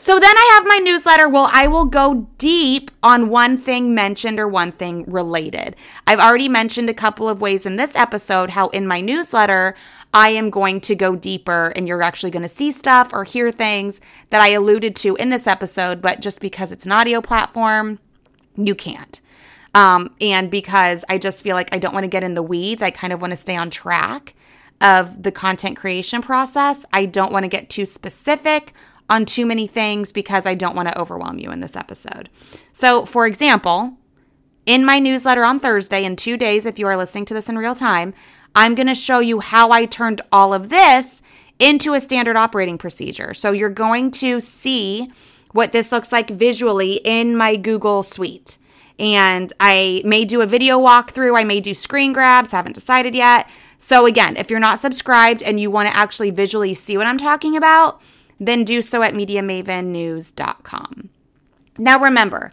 So 0.04 0.20
then 0.20 0.36
I 0.36 0.50
have 0.52 0.66
my 0.68 0.76
newsletter. 0.84 1.30
Well, 1.30 1.48
I 1.50 1.66
will 1.66 1.86
go 1.86 2.28
deep 2.36 2.90
on 3.02 3.30
one 3.30 3.56
thing 3.56 3.94
mentioned 3.94 4.38
or 4.38 4.46
one 4.46 4.70
thing 4.70 5.04
related. 5.06 5.76
I've 6.06 6.18
already 6.18 6.46
mentioned 6.46 6.90
a 6.90 6.94
couple 6.94 7.26
of 7.26 7.40
ways 7.40 7.64
in 7.64 7.76
this 7.76 7.96
episode 7.96 8.50
how 8.50 8.68
in 8.68 8.86
my 8.86 9.00
newsletter, 9.00 9.74
I 10.12 10.28
am 10.28 10.50
going 10.50 10.82
to 10.82 10.94
go 10.94 11.16
deeper 11.16 11.72
and 11.74 11.88
you're 11.88 12.02
actually 12.02 12.32
going 12.32 12.42
to 12.42 12.50
see 12.50 12.70
stuff 12.70 13.14
or 13.14 13.24
hear 13.24 13.50
things 13.50 13.98
that 14.28 14.42
I 14.42 14.48
alluded 14.48 14.94
to 14.96 15.16
in 15.16 15.30
this 15.30 15.46
episode, 15.46 16.02
but 16.02 16.20
just 16.20 16.38
because 16.38 16.70
it's 16.70 16.84
an 16.84 16.92
audio 16.92 17.22
platform, 17.22 17.98
you 18.56 18.74
can't. 18.74 19.22
Um, 19.74 20.14
and 20.20 20.50
because 20.50 21.02
I 21.08 21.16
just 21.16 21.42
feel 21.42 21.56
like 21.56 21.74
I 21.74 21.78
don't 21.78 21.94
want 21.94 22.04
to 22.04 22.08
get 22.08 22.22
in 22.22 22.34
the 22.34 22.42
weeds, 22.42 22.82
I 22.82 22.90
kind 22.90 23.14
of 23.14 23.22
want 23.22 23.30
to 23.30 23.38
stay 23.38 23.56
on 23.56 23.70
track 23.70 24.34
of 24.82 25.22
the 25.22 25.32
content 25.32 25.78
creation 25.78 26.20
process. 26.20 26.84
I 26.92 27.06
don't 27.06 27.32
want 27.32 27.44
to 27.44 27.48
get 27.48 27.70
too 27.70 27.86
specific 27.86 28.74
on 29.08 29.24
too 29.24 29.46
many 29.46 29.66
things 29.66 30.12
because 30.12 30.46
I 30.46 30.54
don't 30.54 30.76
want 30.76 30.88
to 30.88 30.98
overwhelm 30.98 31.38
you 31.38 31.50
in 31.50 31.60
this 31.60 31.76
episode. 31.76 32.30
So, 32.72 33.04
for 33.04 33.26
example, 33.26 33.96
in 34.66 34.84
my 34.84 34.98
newsletter 34.98 35.44
on 35.44 35.60
Thursday, 35.60 36.04
in 36.04 36.16
two 36.16 36.36
days, 36.36 36.64
if 36.64 36.78
you 36.78 36.86
are 36.86 36.96
listening 36.96 37.26
to 37.26 37.34
this 37.34 37.48
in 37.48 37.58
real 37.58 37.74
time, 37.74 38.14
I'm 38.54 38.74
going 38.74 38.86
to 38.86 38.94
show 38.94 39.18
you 39.18 39.40
how 39.40 39.70
I 39.70 39.84
turned 39.84 40.22
all 40.32 40.54
of 40.54 40.68
this 40.68 41.22
into 41.58 41.92
a 41.94 42.00
standard 42.00 42.36
operating 42.36 42.78
procedure. 42.78 43.34
So, 43.34 43.52
you're 43.52 43.70
going 43.70 44.10
to 44.12 44.40
see 44.40 45.10
what 45.52 45.72
this 45.72 45.92
looks 45.92 46.10
like 46.10 46.30
visually 46.30 46.94
in 47.04 47.36
my 47.36 47.56
Google 47.56 48.02
Suite. 48.02 48.58
And 48.98 49.52
I 49.58 50.02
may 50.04 50.24
do 50.24 50.40
a 50.40 50.46
video 50.46 50.78
walkthrough, 50.78 51.38
I 51.38 51.44
may 51.44 51.60
do 51.60 51.74
screen 51.74 52.12
grabs, 52.12 52.52
haven't 52.52 52.74
decided 52.74 53.14
yet. 53.14 53.48
So, 53.76 54.06
again, 54.06 54.36
if 54.36 54.50
you're 54.50 54.60
not 54.60 54.80
subscribed 54.80 55.42
and 55.42 55.60
you 55.60 55.70
want 55.70 55.88
to 55.88 55.96
actually 55.96 56.30
visually 56.30 56.74
see 56.74 56.96
what 56.96 57.06
I'm 57.06 57.18
talking 57.18 57.56
about, 57.56 58.00
then 58.38 58.64
do 58.64 58.82
so 58.82 59.02
at 59.02 59.14
MediaMavenNews.com. 59.14 61.08
Now, 61.78 61.98
remember, 61.98 62.52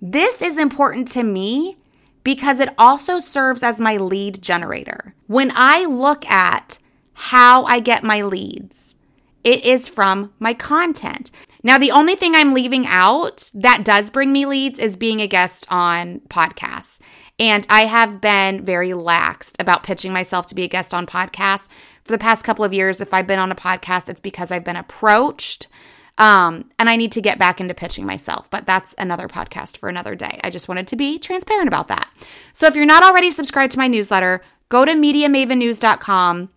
this 0.00 0.42
is 0.42 0.58
important 0.58 1.08
to 1.08 1.22
me 1.22 1.76
because 2.24 2.60
it 2.60 2.74
also 2.78 3.20
serves 3.20 3.62
as 3.62 3.80
my 3.80 3.96
lead 3.96 4.42
generator. 4.42 5.14
When 5.26 5.52
I 5.54 5.86
look 5.86 6.26
at 6.26 6.78
how 7.14 7.64
I 7.64 7.80
get 7.80 8.04
my 8.04 8.22
leads, 8.22 8.96
it 9.44 9.64
is 9.64 9.88
from 9.88 10.32
my 10.38 10.52
content. 10.54 11.30
Now, 11.62 11.78
the 11.78 11.90
only 11.90 12.14
thing 12.14 12.34
I'm 12.34 12.54
leaving 12.54 12.86
out 12.86 13.50
that 13.54 13.84
does 13.84 14.10
bring 14.10 14.32
me 14.32 14.46
leads 14.46 14.78
is 14.78 14.96
being 14.96 15.20
a 15.20 15.26
guest 15.26 15.66
on 15.70 16.20
podcasts. 16.28 17.00
And 17.40 17.66
I 17.70 17.86
have 17.86 18.20
been 18.20 18.64
very 18.64 18.90
laxed 18.90 19.54
about 19.58 19.84
pitching 19.84 20.12
myself 20.12 20.46
to 20.48 20.54
be 20.54 20.64
a 20.64 20.68
guest 20.68 20.92
on 20.92 21.06
podcasts 21.06 21.68
for 22.08 22.12
the 22.12 22.18
past 22.18 22.42
couple 22.42 22.64
of 22.64 22.72
years, 22.72 23.02
if 23.02 23.12
I've 23.12 23.26
been 23.26 23.38
on 23.38 23.52
a 23.52 23.54
podcast, 23.54 24.08
it's 24.08 24.20
because 24.20 24.50
I've 24.50 24.64
been 24.64 24.76
approached. 24.76 25.68
Um, 26.16 26.70
and 26.78 26.88
I 26.88 26.96
need 26.96 27.12
to 27.12 27.20
get 27.20 27.38
back 27.38 27.60
into 27.60 27.74
pitching 27.74 28.06
myself, 28.06 28.50
but 28.50 28.66
that's 28.66 28.94
another 28.98 29.28
podcast 29.28 29.76
for 29.76 29.90
another 29.90 30.16
day. 30.16 30.40
I 30.42 30.50
just 30.50 30.66
wanted 30.68 30.86
to 30.88 30.96
be 30.96 31.18
transparent 31.18 31.68
about 31.68 31.88
that. 31.88 32.10
So 32.54 32.66
if 32.66 32.74
you're 32.74 32.86
not 32.86 33.04
already 33.04 33.30
subscribed 33.30 33.72
to 33.72 33.78
my 33.78 33.86
newsletter, 33.86 34.40
go 34.70 34.86
to 34.86 34.94
MediaMavenNews.com 34.94 36.48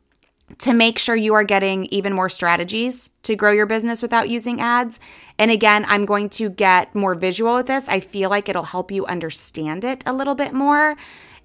to 0.57 0.73
make 0.73 0.97
sure 0.97 1.15
you 1.15 1.33
are 1.33 1.43
getting 1.43 1.85
even 1.85 2.13
more 2.13 2.29
strategies 2.29 3.09
to 3.23 3.35
grow 3.35 3.51
your 3.51 3.65
business 3.65 4.01
without 4.01 4.29
using 4.29 4.61
ads. 4.61 5.01
And 5.37 5.51
again, 5.51 5.85
I'm 5.87 6.05
going 6.05 6.29
to 6.29 6.49
get 6.49 6.95
more 6.95 7.13
visual 7.13 7.55
with 7.55 7.67
this. 7.67 7.89
I 7.89 7.99
feel 7.99 8.29
like 8.29 8.47
it'll 8.47 8.63
help 8.63 8.89
you 8.89 9.05
understand 9.05 9.83
it 9.83 10.01
a 10.05 10.13
little 10.13 10.35
bit 10.35 10.53
more. 10.53 10.95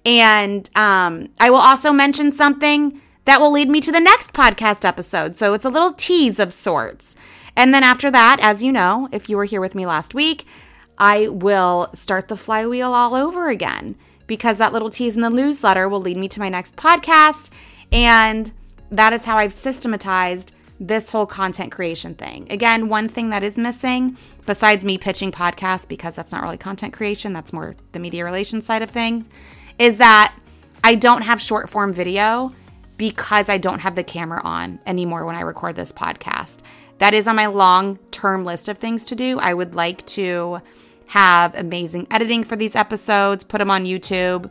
And 0.05 0.69
um, 0.75 1.29
I 1.39 1.49
will 1.49 1.57
also 1.57 1.91
mention 1.91 2.31
something 2.31 3.01
that 3.27 3.41
will 3.41 3.51
lead 3.51 3.69
me 3.69 3.81
to 3.81 3.91
the 3.91 3.99
next 3.99 4.31
podcast 4.31 4.85
episode. 4.85 5.35
So 5.35 5.53
it's 5.53 5.65
a 5.65 5.69
little 5.69 5.91
tease 5.91 6.39
of 6.39 6.53
sorts. 6.53 7.17
And 7.57 7.73
then 7.73 7.83
after 7.83 8.09
that, 8.09 8.39
as 8.41 8.63
you 8.63 8.71
know, 8.71 9.09
if 9.11 9.29
you 9.29 9.35
were 9.35 9.43
here 9.43 9.59
with 9.59 9.75
me 9.75 9.85
last 9.85 10.13
week, 10.13 10.45
I 10.97 11.27
will 11.27 11.89
start 11.93 12.29
the 12.29 12.37
flywheel 12.37 12.93
all 12.93 13.15
over 13.15 13.49
again 13.49 13.97
because 14.27 14.59
that 14.59 14.71
little 14.71 14.89
tease 14.89 15.15
in 15.15 15.21
the 15.21 15.29
newsletter 15.29 15.89
will 15.89 15.99
lead 15.99 16.15
me 16.15 16.29
to 16.29 16.39
my 16.39 16.47
next 16.47 16.77
podcast. 16.77 17.49
And 17.91 18.49
that 18.91 19.11
is 19.11 19.25
how 19.25 19.37
I've 19.37 19.53
systematized 19.53 20.53
this 20.79 21.09
whole 21.09 21.25
content 21.25 21.73
creation 21.73 22.15
thing. 22.15 22.47
Again, 22.49 22.87
one 22.87 23.09
thing 23.09 23.29
that 23.31 23.43
is 23.43 23.57
missing, 23.57 24.15
besides 24.45 24.85
me 24.85 24.97
pitching 24.97 25.33
podcasts, 25.33 25.85
because 25.85 26.15
that's 26.15 26.31
not 26.31 26.43
really 26.43 26.55
content 26.57 26.93
creation, 26.93 27.33
that's 27.33 27.51
more 27.51 27.75
the 27.91 27.99
media 27.99 28.23
relations 28.23 28.65
side 28.65 28.83
of 28.83 28.89
things, 28.89 29.27
is 29.77 29.97
that 29.97 30.33
I 30.81 30.95
don't 30.95 31.23
have 31.23 31.41
short 31.41 31.69
form 31.69 31.91
video 31.91 32.53
because 32.97 33.49
I 33.49 33.57
don't 33.57 33.79
have 33.79 33.95
the 33.95 34.03
camera 34.03 34.41
on 34.43 34.79
anymore 34.85 35.25
when 35.25 35.35
I 35.35 35.41
record 35.41 35.75
this 35.75 35.91
podcast. 35.91 36.59
That 36.97 37.13
is 37.13 37.27
on 37.27 37.35
my 37.35 37.45
long 37.45 37.97
term 38.11 38.43
list 38.43 38.67
of 38.67 38.77
things 38.77 39.05
to 39.07 39.15
do. 39.15 39.39
I 39.39 39.53
would 39.53 39.75
like 39.75 40.05
to 40.07 40.61
have 41.07 41.55
amazing 41.55 42.07
editing 42.11 42.43
for 42.43 42.55
these 42.55 42.75
episodes, 42.75 43.43
put 43.43 43.59
them 43.59 43.71
on 43.71 43.85
YouTube, 43.85 44.49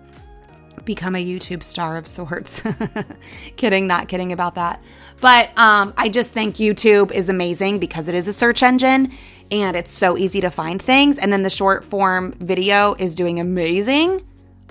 become 0.85 1.17
a 1.17 1.25
YouTube 1.25 1.63
star 1.63 1.97
of 1.97 2.07
sorts. 2.07 2.63
kidding, 3.57 3.87
not 3.87 4.09
kidding 4.09 4.33
about 4.33 4.55
that. 4.55 4.81
But 5.21 5.57
um, 5.59 5.93
I 5.97 6.09
just 6.09 6.33
think 6.33 6.57
YouTube 6.57 7.11
is 7.11 7.29
amazing 7.29 7.79
because 7.79 8.09
it 8.09 8.15
is 8.15 8.29
a 8.29 8.33
search 8.33 8.63
engine 8.63 9.13
and 9.51 9.77
it's 9.77 9.91
so 9.91 10.17
easy 10.17 10.41
to 10.41 10.51
find 10.51 10.81
things. 10.81 11.19
And 11.19 11.33
then 11.33 11.43
the 11.43 11.51
short 11.51 11.85
form 11.85 12.33
video 12.33 12.95
is 12.95 13.15
doing 13.15 13.41
amazing 13.41 14.27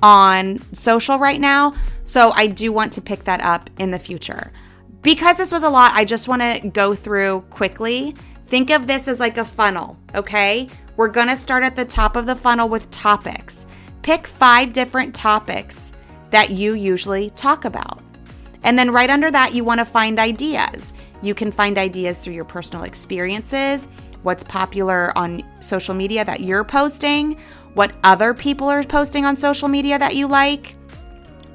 on 0.06 0.60
social 0.72 1.18
right 1.18 1.42
now. 1.42 1.74
So 2.04 2.32
I 2.34 2.46
do 2.46 2.72
want 2.72 2.94
to 2.94 3.02
pick 3.02 3.24
that 3.24 3.42
up 3.42 3.72
in 3.80 3.90
the 3.90 3.98
future. 3.98 4.52
Because 5.02 5.38
this 5.38 5.52
was 5.52 5.64
a 5.64 5.70
lot, 5.70 5.94
I 5.94 6.06
just 6.06 6.28
want 6.28 6.44
to 6.44 6.70
go 6.70 6.94
through 6.94 7.42
quickly. 7.50 8.16
Think 8.46 8.70
of 8.70 8.86
this 8.86 9.08
as 9.08 9.20
like 9.20 9.40
a 9.40 9.46
funnel, 9.46 9.98
okay? 10.14 10.70
We're 10.96 11.08
going 11.08 11.30
to 11.30 11.36
start 11.36 11.64
at 11.64 11.76
the 11.76 11.86
top 11.86 12.16
of 12.16 12.28
the 12.28 12.36
funnel 12.36 12.70
with 12.70 12.92
topics. 12.92 13.66
Pick 14.04 14.28
five 14.28 14.74
different 14.74 15.16
topics 15.16 15.92
that 16.30 16.52
you 16.52 16.76
usually 16.76 17.32
talk 17.32 17.66
about. 17.66 18.00
And 18.62 18.78
then 18.78 18.92
right 18.92 19.10
under 19.10 19.32
that, 19.32 19.56
you 19.56 19.64
want 19.64 19.80
to 19.80 19.86
find 19.86 20.20
ideas. 20.20 20.94
You 21.24 21.34
can 21.34 21.52
find 21.52 21.80
ideas 21.80 22.20
through 22.20 22.36
your 22.36 22.46
personal 22.46 22.84
experiences, 22.84 23.88
what's 24.22 24.44
popular 24.44 25.18
on 25.18 25.42
social 25.62 25.96
media 25.96 26.24
that 26.26 26.42
you're 26.42 26.64
posting, 26.64 27.40
what 27.76 27.94
other 28.04 28.34
people 28.34 28.68
are 28.68 28.84
posting 28.84 29.26
on 29.26 29.36
social 29.36 29.68
media 29.68 30.00
that 30.00 30.16
you 30.16 30.28
like, 30.28 30.76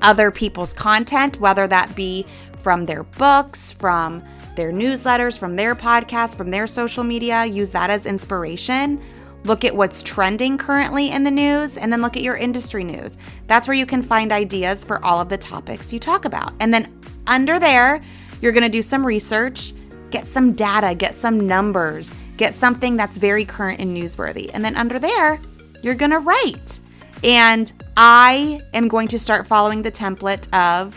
other 0.02 0.30
people's 0.30 0.72
content, 0.72 1.40
whether 1.40 1.66
that 1.66 1.94
be 1.96 2.24
from 2.59 2.85
their 2.85 3.02
books, 3.02 3.72
from 3.72 4.22
their 4.54 4.72
newsletters, 4.72 5.38
from 5.38 5.56
their 5.56 5.74
podcasts, 5.74 6.37
from 6.37 6.50
their 6.50 6.66
social 6.66 7.02
media. 7.02 7.44
Use 7.46 7.70
that 7.70 7.90
as 7.90 8.06
inspiration. 8.06 9.00
Look 9.44 9.64
at 9.64 9.74
what's 9.74 10.02
trending 10.02 10.59
currently 10.59 11.11
in 11.11 11.22
the 11.22 11.30
news 11.30 11.78
and 11.78 11.90
then 11.90 12.02
look 12.02 12.16
at 12.16 12.22
your 12.22 12.37
industry 12.37 12.85
news. 12.85 13.16
That's 13.46 13.66
where 13.66 13.76
you 13.76 13.87
can 13.87 14.02
find 14.02 14.33
ideas 14.33 14.85
for 14.85 15.02
all 15.02 15.20
of 15.20 15.30
the 15.30 15.38
topics 15.38 15.92
you 15.92 15.98
talk 15.98 16.26
about. 16.26 16.52
And 16.61 16.74
then 16.74 17.00
under 17.26 17.59
there, 17.59 18.00
you're 18.42 18.52
to 18.52 18.68
do 18.68 18.83
some 18.83 19.04
research, 19.06 19.72
get 20.11 20.26
some 20.26 20.52
data, 20.52 20.94
get 20.94 21.14
some 21.14 21.40
numbers, 21.40 22.12
get 22.37 22.52
something 22.52 22.96
that's 22.96 23.16
very 23.16 23.46
current 23.46 23.80
and 23.80 23.96
newsworthy. 23.96 24.50
And 24.52 24.62
then 24.62 24.76
under 24.76 24.98
there, 24.98 25.40
you're 25.82 25.94
going 25.94 26.10
to 26.10 26.20
write. 26.20 26.80
And 27.22 27.72
I 27.96 28.60
am 28.72 28.88
going 28.88 29.08
to 29.08 29.18
start 29.18 29.46
following 29.46 29.82
the 29.82 29.90
template 29.90 30.52
of 30.54 30.96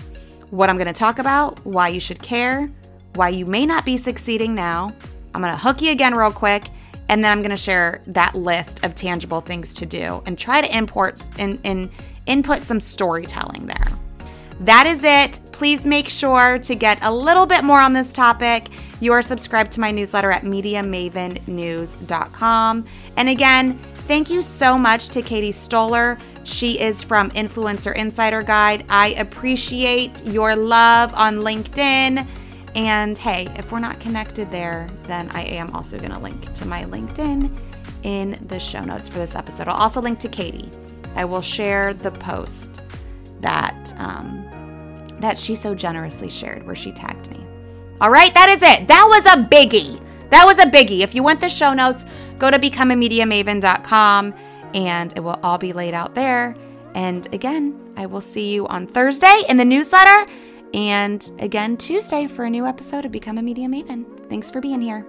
what 0.52 0.70
I'm 0.70 0.78
going 0.78 0.88
to 0.88 0.94
talk 0.94 1.20
about, 1.20 1.64
why 1.66 1.90
you 1.90 2.00
should 2.00 2.22
care, 2.22 2.70
why 3.16 3.30
you 3.30 3.46
may 3.46 3.66
not 3.66 3.86
be 3.86 3.98
succeeding 3.98 4.56
now. 4.56 4.90
I'm 5.34 5.42
going 5.42 5.54
to 5.54 5.60
hook 5.60 5.82
you 5.82 5.92
again 5.92 6.14
real 6.14 6.32
quick, 6.32 6.70
and 7.10 7.24
then 7.24 7.32
I'm 7.32 7.40
going 7.40 7.52
to 7.52 7.58
share 7.58 8.02
that 8.08 8.36
list 8.36 8.86
of 8.86 8.96
tangible 8.96 9.42
things 9.42 9.74
to 9.76 9.86
do 9.86 10.22
and 10.26 10.38
try 10.38 10.62
to 10.62 10.78
import 10.78 11.28
and, 11.38 11.60
and 11.64 11.90
input 12.28 12.64
some 12.64 12.80
storytelling 12.80 13.66
there. 13.66 13.88
That 14.60 14.86
is 14.86 15.04
it. 15.04 15.40
Please 15.52 15.86
make 15.86 16.08
sure 16.08 16.60
to 16.60 16.76
get 16.76 17.04
a 17.04 17.12
little 17.12 17.46
bit 17.46 17.64
more 17.64 17.82
on 17.82 17.94
this 17.94 18.14
topic. 18.14 18.68
You 19.00 19.12
are 19.12 19.22
subscribed 19.22 19.72
to 19.74 19.82
my 19.82 19.92
newsletter 19.92 20.32
at 20.32 20.44
MediaMavenNews.com. 20.44 22.86
And 23.18 23.30
again, 23.30 23.80
Thank 24.06 24.30
you 24.30 24.42
so 24.42 24.78
much 24.78 25.10
to 25.10 25.22
Katie 25.22 25.54
Stoller 25.54 26.18
She 26.44 26.78
is 26.82 27.02
from 27.02 27.32
Influencer 27.32 27.96
Insider 27.96 28.44
Guide. 28.44 28.84
I 28.90 29.10
appreciate 29.12 30.26
your 30.26 30.58
love 30.58 31.14
on 31.14 31.38
LinkedIn. 31.38 32.28
And 32.76 33.18
hey, 33.18 33.48
if 33.56 33.72
we're 33.72 33.80
not 33.80 34.02
connected 34.02 34.52
there, 34.52 34.90
then 35.04 35.30
I 35.32 35.44
am 35.44 35.74
also 35.74 35.98
going 35.98 36.12
to 36.12 36.20
link 36.20 36.52
to 36.54 36.66
my 36.66 36.84
LinkedIn 36.84 37.58
in 38.04 38.38
the 38.48 38.60
show 38.60 38.82
notes 38.82 39.08
for 39.08 39.20
this 39.20 39.36
episode. 39.36 39.70
I'll 39.70 39.78
also 39.78 40.02
link 40.02 40.20
to 40.20 40.28
Katie. 40.28 40.70
I 41.16 41.24
will 41.24 41.42
share 41.42 41.94
the 41.94 42.12
post 42.12 42.82
that 43.40 43.94
um, 43.98 44.50
that 45.20 45.38
she 45.38 45.56
so 45.56 45.74
generously 45.74 46.28
shared 46.28 46.66
where 46.66 46.76
she 46.76 46.92
tagged 46.92 47.32
me. 47.32 47.40
All 48.02 48.10
right, 48.10 48.34
that 48.34 48.50
is 48.50 48.62
it. 48.62 48.86
That 48.90 49.06
was 49.08 49.26
a 49.28 49.48
biggie. 49.48 50.02
That 50.34 50.48
was 50.48 50.58
a 50.58 50.66
biggie. 50.66 51.02
If 51.02 51.14
you 51.14 51.22
want 51.22 51.42
the 51.42 51.48
show 51.48 51.74
notes, 51.74 52.06
go 52.40 52.50
to 52.50 52.58
becomeamediamaven.com 52.58 54.34
and 54.74 55.14
it 55.16 55.20
will 55.20 55.40
all 55.44 55.60
be 55.60 55.74
laid 55.74 55.94
out 55.94 56.16
there. 56.16 56.56
And 56.96 57.32
again, 57.32 57.80
I 57.96 58.08
will 58.08 58.20
see 58.20 58.52
you 58.52 58.66
on 58.66 58.88
Thursday 58.88 59.44
in 59.48 59.58
the 59.58 59.66
newsletter 59.66 60.26
and 60.74 61.30
again 61.38 61.78
Tuesday 61.78 62.26
for 62.26 62.46
a 62.46 62.50
new 62.50 62.66
episode 62.66 63.06
of 63.06 63.12
Become 63.12 63.38
a 63.38 63.44
Media 63.44 63.68
Maven. 63.68 64.28
Thanks 64.28 64.50
for 64.50 64.60
being 64.60 64.82
here. 64.82 65.06